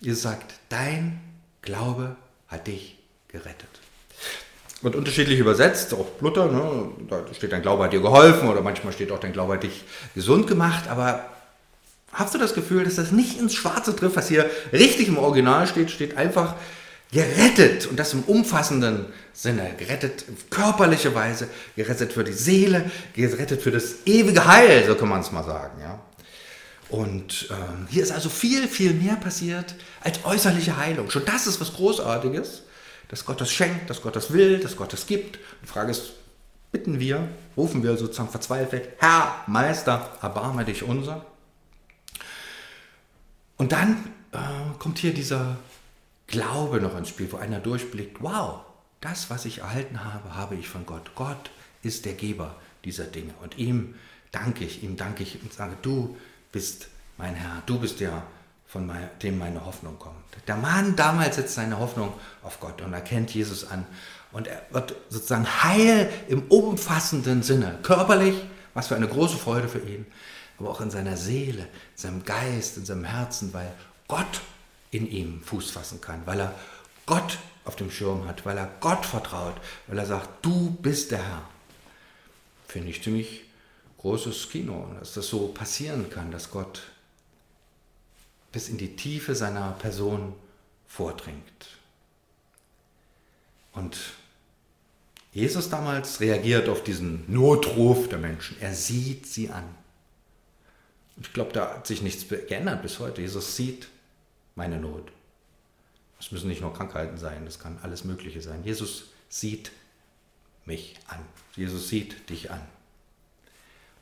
Jesus 0.00 0.22
sagt, 0.22 0.54
dein 0.68 1.20
Glaube 1.62 2.16
hat 2.48 2.66
dich 2.66 2.98
gerettet. 3.28 3.68
Wird 4.82 4.94
unterschiedlich 4.94 5.38
übersetzt, 5.38 5.94
auch 5.94 6.06
Luther, 6.20 6.46
ne? 6.46 6.90
da 7.08 7.22
steht 7.32 7.52
dein 7.52 7.62
Glaube 7.62 7.84
hat 7.84 7.92
dir 7.92 8.00
geholfen 8.00 8.48
oder 8.48 8.60
manchmal 8.60 8.92
steht 8.92 9.10
auch 9.10 9.18
dein 9.18 9.32
Glaube 9.32 9.54
hat 9.54 9.62
dich 9.62 9.84
gesund 10.14 10.46
gemacht, 10.46 10.88
aber 10.88 11.24
hast 12.12 12.34
du 12.34 12.38
das 12.38 12.54
Gefühl, 12.54 12.84
dass 12.84 12.96
das 12.96 13.10
nicht 13.10 13.38
ins 13.38 13.54
Schwarze 13.54 13.96
trifft, 13.96 14.16
was 14.16 14.28
hier 14.28 14.48
richtig 14.72 15.08
im 15.08 15.18
Original 15.18 15.66
steht, 15.66 15.90
steht 15.90 16.16
einfach, 16.16 16.54
gerettet 17.12 17.86
und 17.86 17.98
das 17.98 18.12
im 18.12 18.22
umfassenden 18.24 19.06
Sinne, 19.32 19.74
gerettet 19.76 20.24
auf 20.32 20.50
körperliche 20.50 21.14
Weise, 21.14 21.48
gerettet 21.76 22.12
für 22.12 22.24
die 22.24 22.32
Seele, 22.32 22.90
gerettet 23.14 23.62
für 23.62 23.70
das 23.70 24.06
ewige 24.06 24.46
Heil, 24.46 24.84
so 24.86 24.94
kann 24.94 25.08
man 25.08 25.20
es 25.20 25.30
mal 25.30 25.44
sagen. 25.44 25.80
Ja? 25.80 26.00
Und 26.88 27.48
ähm, 27.50 27.86
hier 27.88 28.02
ist 28.02 28.12
also 28.12 28.28
viel, 28.28 28.68
viel 28.68 28.92
mehr 28.94 29.16
passiert 29.16 29.74
als 30.00 30.24
äußerliche 30.24 30.76
Heilung. 30.76 31.10
Schon 31.10 31.24
das 31.24 31.46
ist 31.46 31.60
was 31.60 31.74
Großartiges, 31.74 32.62
dass 33.08 33.24
Gott 33.24 33.40
das 33.40 33.50
schenkt, 33.50 33.90
dass 33.90 34.02
Gott 34.02 34.16
das 34.16 34.32
will, 34.32 34.58
dass 34.58 34.76
Gott 34.76 34.92
das 34.92 35.06
gibt. 35.06 35.38
Die 35.62 35.66
Frage 35.66 35.90
ist, 35.90 36.12
bitten 36.72 37.00
wir, 37.00 37.28
rufen 37.56 37.82
wir 37.82 37.96
sozusagen 37.96 38.28
verzweifelt, 38.28 38.88
Herr, 38.98 39.44
Meister, 39.46 40.10
erbarme 40.22 40.64
dich 40.64 40.82
unser. 40.82 41.24
Und 43.56 43.72
dann 43.72 44.12
äh, 44.32 44.38
kommt 44.78 44.98
hier 44.98 45.14
dieser 45.14 45.56
Glaube 46.26 46.80
noch 46.80 46.96
ins 46.96 47.08
Spiel, 47.08 47.30
wo 47.30 47.36
einer 47.36 47.60
durchblickt, 47.60 48.22
wow, 48.22 48.60
das, 49.00 49.30
was 49.30 49.44
ich 49.44 49.58
erhalten 49.58 50.04
habe, 50.04 50.34
habe 50.34 50.56
ich 50.56 50.68
von 50.68 50.86
Gott. 50.86 51.12
Gott 51.14 51.50
ist 51.82 52.04
der 52.04 52.14
Geber 52.14 52.56
dieser 52.84 53.04
Dinge. 53.04 53.32
Und 53.42 53.58
ihm 53.58 53.94
danke 54.32 54.64
ich, 54.64 54.82
ihm 54.82 54.96
danke 54.96 55.22
ich 55.22 55.40
und 55.42 55.52
sage, 55.52 55.76
du 55.82 56.16
bist 56.52 56.88
mein 57.16 57.34
Herr, 57.34 57.62
du 57.66 57.78
bist 57.78 58.00
der, 58.00 58.22
von 58.66 58.90
dem 59.22 59.38
meine 59.38 59.64
Hoffnung 59.64 59.98
kommt. 59.98 60.16
Der 60.46 60.56
Mann 60.56 60.96
damals 60.96 61.36
setzt 61.36 61.54
seine 61.54 61.78
Hoffnung 61.78 62.12
auf 62.42 62.60
Gott 62.60 62.82
und 62.82 62.92
erkennt 62.92 63.32
Jesus 63.32 63.68
an. 63.70 63.86
Und 64.32 64.48
er 64.48 64.62
wird 64.70 64.94
sozusagen 65.08 65.46
heil 65.62 66.10
im 66.28 66.42
umfassenden 66.48 67.42
Sinne, 67.42 67.78
körperlich, 67.82 68.34
was 68.74 68.88
für 68.88 68.96
eine 68.96 69.08
große 69.08 69.36
Freude 69.36 69.68
für 69.68 69.78
ihn, 69.78 70.04
aber 70.58 70.70
auch 70.70 70.80
in 70.80 70.90
seiner 70.90 71.16
Seele, 71.16 71.62
in 71.62 71.96
seinem 71.96 72.24
Geist, 72.24 72.76
in 72.76 72.84
seinem 72.84 73.04
Herzen, 73.04 73.54
weil 73.54 73.72
Gott 74.08 74.40
in 74.96 75.10
ihm 75.10 75.42
Fuß 75.42 75.70
fassen 75.70 76.00
kann, 76.00 76.22
weil 76.26 76.40
er 76.40 76.54
Gott 77.04 77.38
auf 77.64 77.76
dem 77.76 77.90
Schirm 77.90 78.26
hat, 78.26 78.46
weil 78.46 78.56
er 78.56 78.70
Gott 78.80 79.04
vertraut, 79.04 79.56
weil 79.86 79.98
er 79.98 80.06
sagt, 80.06 80.44
du 80.44 80.70
bist 80.70 81.10
der 81.10 81.22
Herr. 81.22 81.42
Finde 82.66 82.90
ich 82.90 83.02
ziemlich 83.02 83.44
großes 83.98 84.48
Kino, 84.48 84.88
dass 84.98 85.14
das 85.14 85.28
so 85.28 85.48
passieren 85.48 86.08
kann, 86.10 86.30
dass 86.30 86.50
Gott 86.50 86.82
bis 88.52 88.68
in 88.68 88.78
die 88.78 88.96
Tiefe 88.96 89.34
seiner 89.34 89.72
Person 89.72 90.34
vordringt. 90.86 91.42
Und 93.72 93.98
Jesus 95.32 95.68
damals 95.68 96.20
reagiert 96.20 96.68
auf 96.68 96.82
diesen 96.82 97.30
Notruf 97.30 98.08
der 98.08 98.18
Menschen. 98.18 98.56
Er 98.60 98.74
sieht 98.74 99.26
sie 99.26 99.50
an. 99.50 99.64
Ich 101.20 101.32
glaube, 101.32 101.52
da 101.52 101.74
hat 101.74 101.86
sich 101.86 102.00
nichts 102.00 102.26
geändert 102.28 102.82
bis 102.82 102.98
heute. 102.98 103.20
Jesus 103.20 103.56
sieht 103.56 103.88
meine 104.56 104.80
Not. 104.80 105.12
Es 106.18 106.32
müssen 106.32 106.48
nicht 106.48 106.62
nur 106.62 106.74
Krankheiten 106.74 107.18
sein, 107.18 107.44
das 107.44 107.58
kann 107.58 107.78
alles 107.82 108.04
Mögliche 108.04 108.40
sein. 108.40 108.64
Jesus 108.64 109.10
sieht 109.28 109.70
mich 110.64 110.96
an. 111.06 111.20
Jesus 111.54 111.88
sieht 111.88 112.28
dich 112.28 112.50
an. 112.50 112.62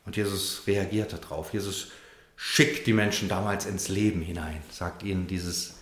Und 0.05 0.15
Jesus 0.15 0.63
reagiert 0.65 1.13
darauf. 1.13 1.53
Jesus 1.53 1.89
schickt 2.37 2.87
die 2.87 2.93
Menschen 2.93 3.29
damals 3.29 3.65
ins 3.65 3.87
Leben 3.87 4.21
hinein, 4.21 4.61
sagt 4.71 5.03
ihnen 5.03 5.27
dieses 5.27 5.75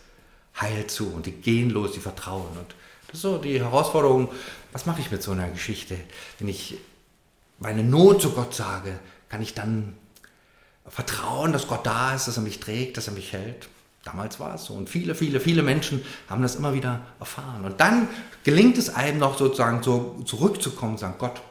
Heil 0.60 0.88
zu 0.88 1.12
und 1.12 1.26
die 1.26 1.32
gehen 1.32 1.70
los, 1.70 1.94
die 1.94 2.00
vertrauen. 2.00 2.58
Und 2.58 2.76
das 3.08 3.16
ist 3.16 3.22
so 3.22 3.38
die 3.38 3.60
Herausforderung, 3.60 4.30
was 4.72 4.86
mache 4.86 5.02
ich 5.02 5.12
mit 5.12 5.24
so 5.24 5.32
einer 5.32 5.50
Geschichte? 5.50 5.98
Wenn 6.40 6.48
ich 6.48 6.76
meine 7.60 7.84
Not 7.84 8.22
zu 8.22 8.32
Gott 8.32 8.54
sage, 8.54 9.00
kann 9.30 9.42
ich 9.42 9.54
dann 9.54 9.96
vertrauen, 10.88 11.54
dass 11.54 11.68
Gott 11.68 11.86
da 11.86 12.14
ist, 12.14 12.28
dass 12.28 12.38
er 12.38 12.44
mich 12.44 12.60
trägt, 12.60 12.98
dass 12.98 13.08
er 13.08 13.14
mich 13.14 13.34
hält? 13.34 13.68
Damals 14.04 14.40
war 14.40 14.56
es 14.56 14.66
so. 14.66 14.74
Und 14.74 14.90
viele, 14.90 15.16
viele, 15.16 15.40
viele 15.40 15.64
Menschen 15.64 16.04
haben 16.30 16.42
das 16.42 16.56
immer 16.56 16.74
wieder 16.74 17.02
erfahren. 17.20 17.64
Und 17.64 17.80
dann 17.80 18.08
gelingt 18.44 18.78
es 18.78 18.94
einem 18.94 19.20
noch 19.20 19.38
sozusagen 19.38 19.82
so 19.82 20.22
zurückzukommen, 20.26 20.98
sagen 20.98 21.16
Gott 21.18 21.42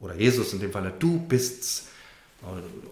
oder 0.00 0.14
Jesus 0.14 0.52
in 0.54 0.60
dem 0.60 0.72
Fall, 0.72 0.92
du 0.98 1.18
bist's. 1.20 1.88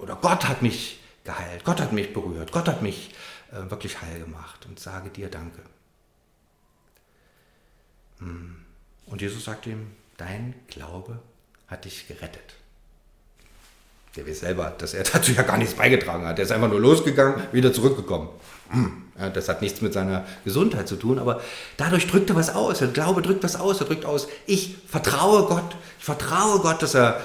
Oder 0.01 0.17
Gott 0.17 0.47
hat 0.47 0.61
mich 0.61 1.01
geheilt, 1.25 1.65
Gott 1.65 1.81
hat 1.81 1.93
mich 1.93 2.13
berührt, 2.13 2.53
Gott 2.53 2.69
hat 2.69 2.83
mich 2.83 3.15
äh, 3.51 3.71
wirklich 3.71 4.03
heil 4.03 4.21
gemacht 4.21 4.67
und 4.67 4.79
sage 4.79 5.09
dir 5.09 5.31
Danke. 5.31 5.63
Hm. 8.19 8.57
Und 9.07 9.23
Jesus 9.23 9.45
sagt 9.45 9.67
ihm, 9.67 9.91
dein 10.19 10.55
Glaube 10.67 11.19
hat 11.67 11.87
dich 11.87 12.07
gerettet. 12.09 12.58
Der 14.19 14.27
weiß 14.27 14.41
selber, 14.41 14.75
dass 14.77 14.95
er 14.95 15.05
dazu 15.13 15.31
ja 15.31 15.43
gar 15.43 15.59
nichts 15.59 15.75
beigetragen 15.75 16.27
hat. 16.27 16.39
Er 16.39 16.45
ist 16.45 16.51
einfach 16.51 16.69
nur 16.69 16.81
losgegangen, 16.81 17.41
wieder 17.53 17.73
zurückgekommen. 17.73 18.29
Ja, 19.19 19.31
das 19.31 19.49
hat 19.49 19.63
nichts 19.63 19.81
mit 19.81 19.93
seiner 19.93 20.27
Gesundheit 20.45 20.89
zu 20.89 20.97
tun, 20.97 21.21
aber 21.21 21.41
dadurch 21.77 22.09
drückt 22.09 22.29
er 22.29 22.37
was 22.37 22.53
aus. 22.53 22.81
Der 22.81 22.89
Glaube 22.89 23.23
drückt 23.23 23.45
was 23.45 23.55
aus. 23.55 23.81
Er 23.81 23.87
drückt 23.87 24.05
aus, 24.05 24.27
ich 24.47 24.77
vertraue 24.89 25.45
Gott. 25.45 25.77
Ich 26.01 26.05
vertraue 26.05 26.59
Gott, 26.59 26.83
dass 26.83 26.95
er, 26.95 27.21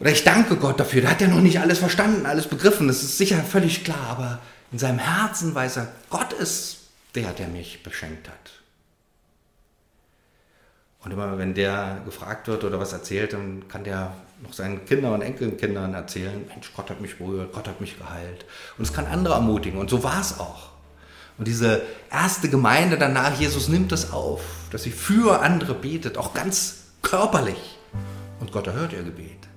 oder 0.00 0.10
ich 0.10 0.24
danke 0.24 0.56
Gott 0.56 0.80
dafür. 0.80 1.02
Da 1.02 1.10
hat 1.10 1.20
er 1.20 1.28
noch 1.28 1.42
nicht 1.42 1.60
alles 1.60 1.78
verstanden, 1.78 2.24
alles 2.24 2.46
begriffen. 2.46 2.88
Das 2.88 3.02
ist 3.02 3.18
sicher 3.18 3.36
völlig 3.42 3.84
klar, 3.84 4.06
aber 4.08 4.38
in 4.72 4.78
seinem 4.78 4.98
Herzen 4.98 5.54
weiß 5.54 5.76
er, 5.76 5.88
Gott 6.08 6.32
ist 6.32 6.78
der, 7.14 7.32
der 7.32 7.48
mich 7.48 7.82
beschenkt 7.82 8.28
hat. 8.28 8.34
Und 11.04 11.12
immer 11.12 11.36
wenn 11.36 11.52
der 11.52 12.00
gefragt 12.06 12.48
wird 12.48 12.64
oder 12.64 12.80
was 12.80 12.92
erzählt, 12.92 13.34
dann 13.34 13.68
kann 13.68 13.84
der 13.84 14.14
noch 14.42 14.52
seinen 14.52 14.84
Kindern 14.84 15.14
und 15.14 15.22
Enkelkindern 15.22 15.94
erzählen, 15.94 16.44
Mensch, 16.48 16.72
Gott 16.74 16.90
hat 16.90 17.00
mich 17.00 17.18
berührt, 17.18 17.52
Gott 17.52 17.66
hat 17.66 17.80
mich 17.80 17.98
geheilt. 17.98 18.44
Und 18.76 18.84
es 18.84 18.92
kann 18.92 19.06
andere 19.06 19.34
ermutigen. 19.34 19.78
Und 19.78 19.90
so 19.90 20.02
war 20.02 20.20
es 20.20 20.38
auch. 20.38 20.70
Und 21.38 21.46
diese 21.46 21.82
erste 22.10 22.48
Gemeinde 22.48 22.98
danach, 22.98 23.38
Jesus 23.38 23.68
nimmt 23.68 23.92
das 23.92 24.12
auf, 24.12 24.42
dass 24.70 24.82
sie 24.82 24.90
für 24.90 25.40
andere 25.40 25.74
betet, 25.74 26.18
auch 26.18 26.34
ganz 26.34 26.84
körperlich. 27.02 27.78
Und 28.40 28.52
Gott 28.52 28.66
erhört 28.66 28.92
ihr 28.92 29.02
Gebet. 29.02 29.48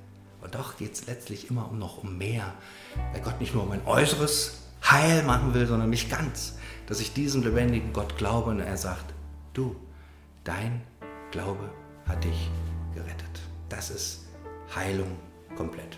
Und 0.42 0.56
doch 0.56 0.78
geht 0.78 0.94
es 0.94 1.08
letztlich 1.08 1.50
immer 1.50 1.70
um 1.70 1.80
noch 1.80 2.04
um 2.04 2.18
mehr. 2.18 2.54
Weil 3.12 3.22
Gott 3.22 3.40
nicht 3.40 3.54
nur 3.54 3.66
mein 3.66 3.86
äußeres 3.86 4.62
Heil 4.84 5.24
machen 5.24 5.54
will, 5.54 5.68
sondern 5.68 5.90
mich 5.90 6.10
ganz. 6.10 6.56
Dass 6.88 7.00
ich 7.00 7.14
diesem 7.14 7.44
lebendigen 7.44 7.94
Gott 7.94 8.18
glaube 8.18 8.52
und 8.52 8.60
er 8.60 8.78
sagt, 8.78 9.14
du, 9.54 9.76
dein 10.44 10.82
Glaube 11.32 11.70
hat 12.08 12.24
dich 12.24 12.50
gerettet. 12.94 13.40
Das 13.70 13.90
ist 13.90 14.21
Heilung 14.76 15.18
komplett. 15.56 15.98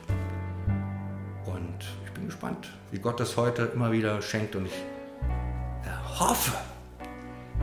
Und 1.45 1.85
ich 2.05 2.11
bin 2.11 2.25
gespannt, 2.25 2.69
wie 2.91 2.99
Gott 2.99 3.19
das 3.19 3.37
heute 3.37 3.63
immer 3.73 3.91
wieder 3.91 4.21
schenkt. 4.21 4.55
Und 4.55 4.65
ich 4.65 4.73
hoffe, 6.19 6.53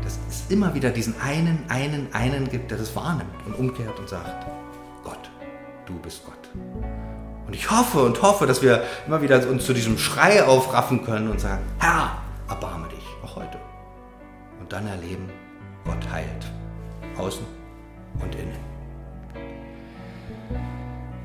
dass 0.03 0.19
es 0.29 0.45
immer 0.51 0.75
wieder 0.75 0.91
diesen 0.91 1.21
einen, 1.21 1.65
einen, 1.69 2.13
einen 2.13 2.49
gibt, 2.49 2.71
der 2.71 2.79
das 2.79 2.95
wahrnimmt 2.95 3.47
und 3.47 3.55
umkehrt 3.55 3.99
und 3.99 4.09
sagt, 4.09 4.47
Gott, 5.05 5.31
du 5.87 5.99
bist 5.99 6.25
Gott. 6.25 6.49
Und 7.47 7.55
ich 7.55 7.71
hoffe 7.71 8.05
und 8.05 8.23
hoffe, 8.23 8.47
dass 8.47 8.63
wir 8.63 8.85
immer 9.07 9.23
wieder 9.23 9.49
uns 9.49 9.67
zu 9.67 9.73
diesem 9.73 9.99
Schrei 9.99 10.45
aufraffen 10.45 11.05
können 11.05 11.29
und 11.29 11.41
sagen, 11.41 11.65
Herr, 11.81 12.23
erbarme 12.49 12.89
dich, 12.89 13.05
auch 13.25 13.37
heute. 13.37 13.59
Und 14.61 14.73
dann 14.73 14.87
erleben, 14.87 15.29
Gott 15.85 16.09
heilt, 16.13 16.47
außen 17.19 17.45
und 18.21 18.35
innen. 18.37 18.70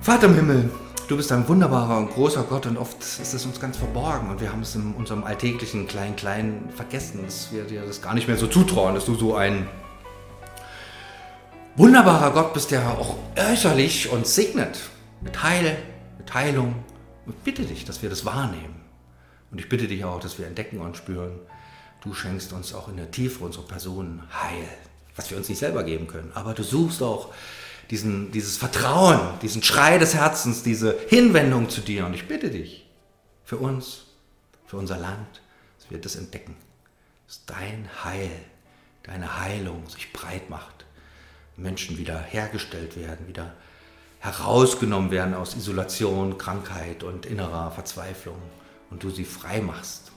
Vater 0.06 0.28
im 0.28 0.36
Himmel, 0.36 0.70
du 1.08 1.18
bist 1.18 1.32
ein 1.32 1.48
wunderbarer 1.48 1.98
und 1.98 2.12
großer 2.12 2.44
Gott 2.44 2.68
und 2.68 2.78
oft 2.78 3.02
ist 3.02 3.34
es 3.34 3.44
uns 3.44 3.60
ganz 3.60 3.76
verborgen 3.76 4.30
und 4.30 4.40
wir 4.40 4.52
haben 4.52 4.62
es 4.62 4.76
in 4.76 4.94
unserem 4.94 5.24
alltäglichen 5.24 5.88
Klein-Klein 5.88 6.70
vergessen, 6.76 7.22
dass 7.26 7.52
wir 7.52 7.64
dir 7.64 7.82
das 7.82 8.04
gar 8.04 8.14
nicht 8.14 8.28
mehr 8.28 8.38
so 8.38 8.46
zutrauen, 8.46 8.94
dass 8.94 9.06
du 9.06 9.16
so 9.16 9.34
ein 9.34 9.68
wunderbarer 11.76 12.34
Gott 12.34 12.54
bist, 12.54 12.70
der 12.70 12.88
auch 12.88 13.16
äußerlich 13.36 14.12
uns 14.12 14.36
segnet 14.36 14.78
mit 15.22 15.42
Heil, 15.42 15.76
mit 16.20 16.32
Heilung. 16.36 16.76
Und 17.26 17.44
bitte 17.44 17.64
dich, 17.64 17.84
dass 17.84 18.04
wir 18.04 18.12
das 18.12 18.26
wahrnehmen. 18.26 18.76
Und 19.50 19.60
ich 19.60 19.70
bitte 19.70 19.88
dich 19.88 20.06
auch, 20.06 20.20
dass 20.20 20.38
wir 20.38 20.46
entdecken 20.46 20.82
und 20.82 20.96
spüren, 20.96 21.40
du 22.04 22.14
schenkst 22.14 22.54
uns 22.54 22.76
auch 22.76 22.90
in 22.90 22.98
der 22.98 23.10
Tiefe 23.10 23.44
unserer 23.44 23.66
Person 23.66 24.22
Heil, 24.32 24.68
was 25.16 25.32
wir 25.32 25.38
uns 25.40 25.50
nicht 25.50 25.58
selber 25.58 25.84
geben 25.84 26.06
können. 26.06 26.32
Aber 26.36 26.54
du 26.54 26.62
suchst 26.62 27.02
auch 27.02 27.34
diesen, 27.90 28.32
dieses 28.32 28.58
Vertrauen, 28.58 29.20
diesen 29.42 29.64
Schrei 29.64 29.98
des 29.98 30.16
Herzens, 30.16 30.64
diese 30.64 30.98
Hinwendung 31.08 31.70
zu 31.70 31.82
dir. 31.82 32.06
Und 32.06 32.14
ich 32.14 32.28
bitte 32.28 32.50
dich 32.50 32.86
für 33.44 33.58
uns, 33.58 34.06
für 34.66 34.78
unser 34.78 34.98
Land, 34.98 35.42
dass 35.80 35.92
wir 35.92 36.00
das 36.00 36.16
entdecken, 36.16 36.56
dass 37.28 37.46
dein 37.46 37.90
Heil, 38.04 38.32
deine 39.04 39.40
Heilung 39.40 39.88
sich 39.88 40.12
breit 40.12 40.50
macht, 40.50 40.86
Menschen 41.58 41.98
wieder 41.98 42.20
hergestellt 42.20 42.98
werden, 42.98 43.28
wieder 43.28 43.54
herausgenommen 44.20 45.12
werden 45.12 45.36
aus 45.36 45.56
Isolation, 45.56 46.38
Krankheit 46.38 47.04
und 47.04 47.26
innerer 47.26 47.72
Verzweiflung 47.72 48.42
und 48.90 49.04
du 49.04 49.10
sie 49.10 49.26
frei 49.26 49.62
machst. 49.62 50.12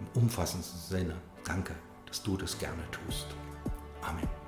Im 0.00 0.22
umfassendsten 0.22 0.80
Sinne. 0.80 1.16
Danke, 1.44 1.74
dass 2.06 2.22
du 2.22 2.36
das 2.36 2.58
gerne 2.58 2.82
tust. 2.90 3.26
Amen. 4.02 4.41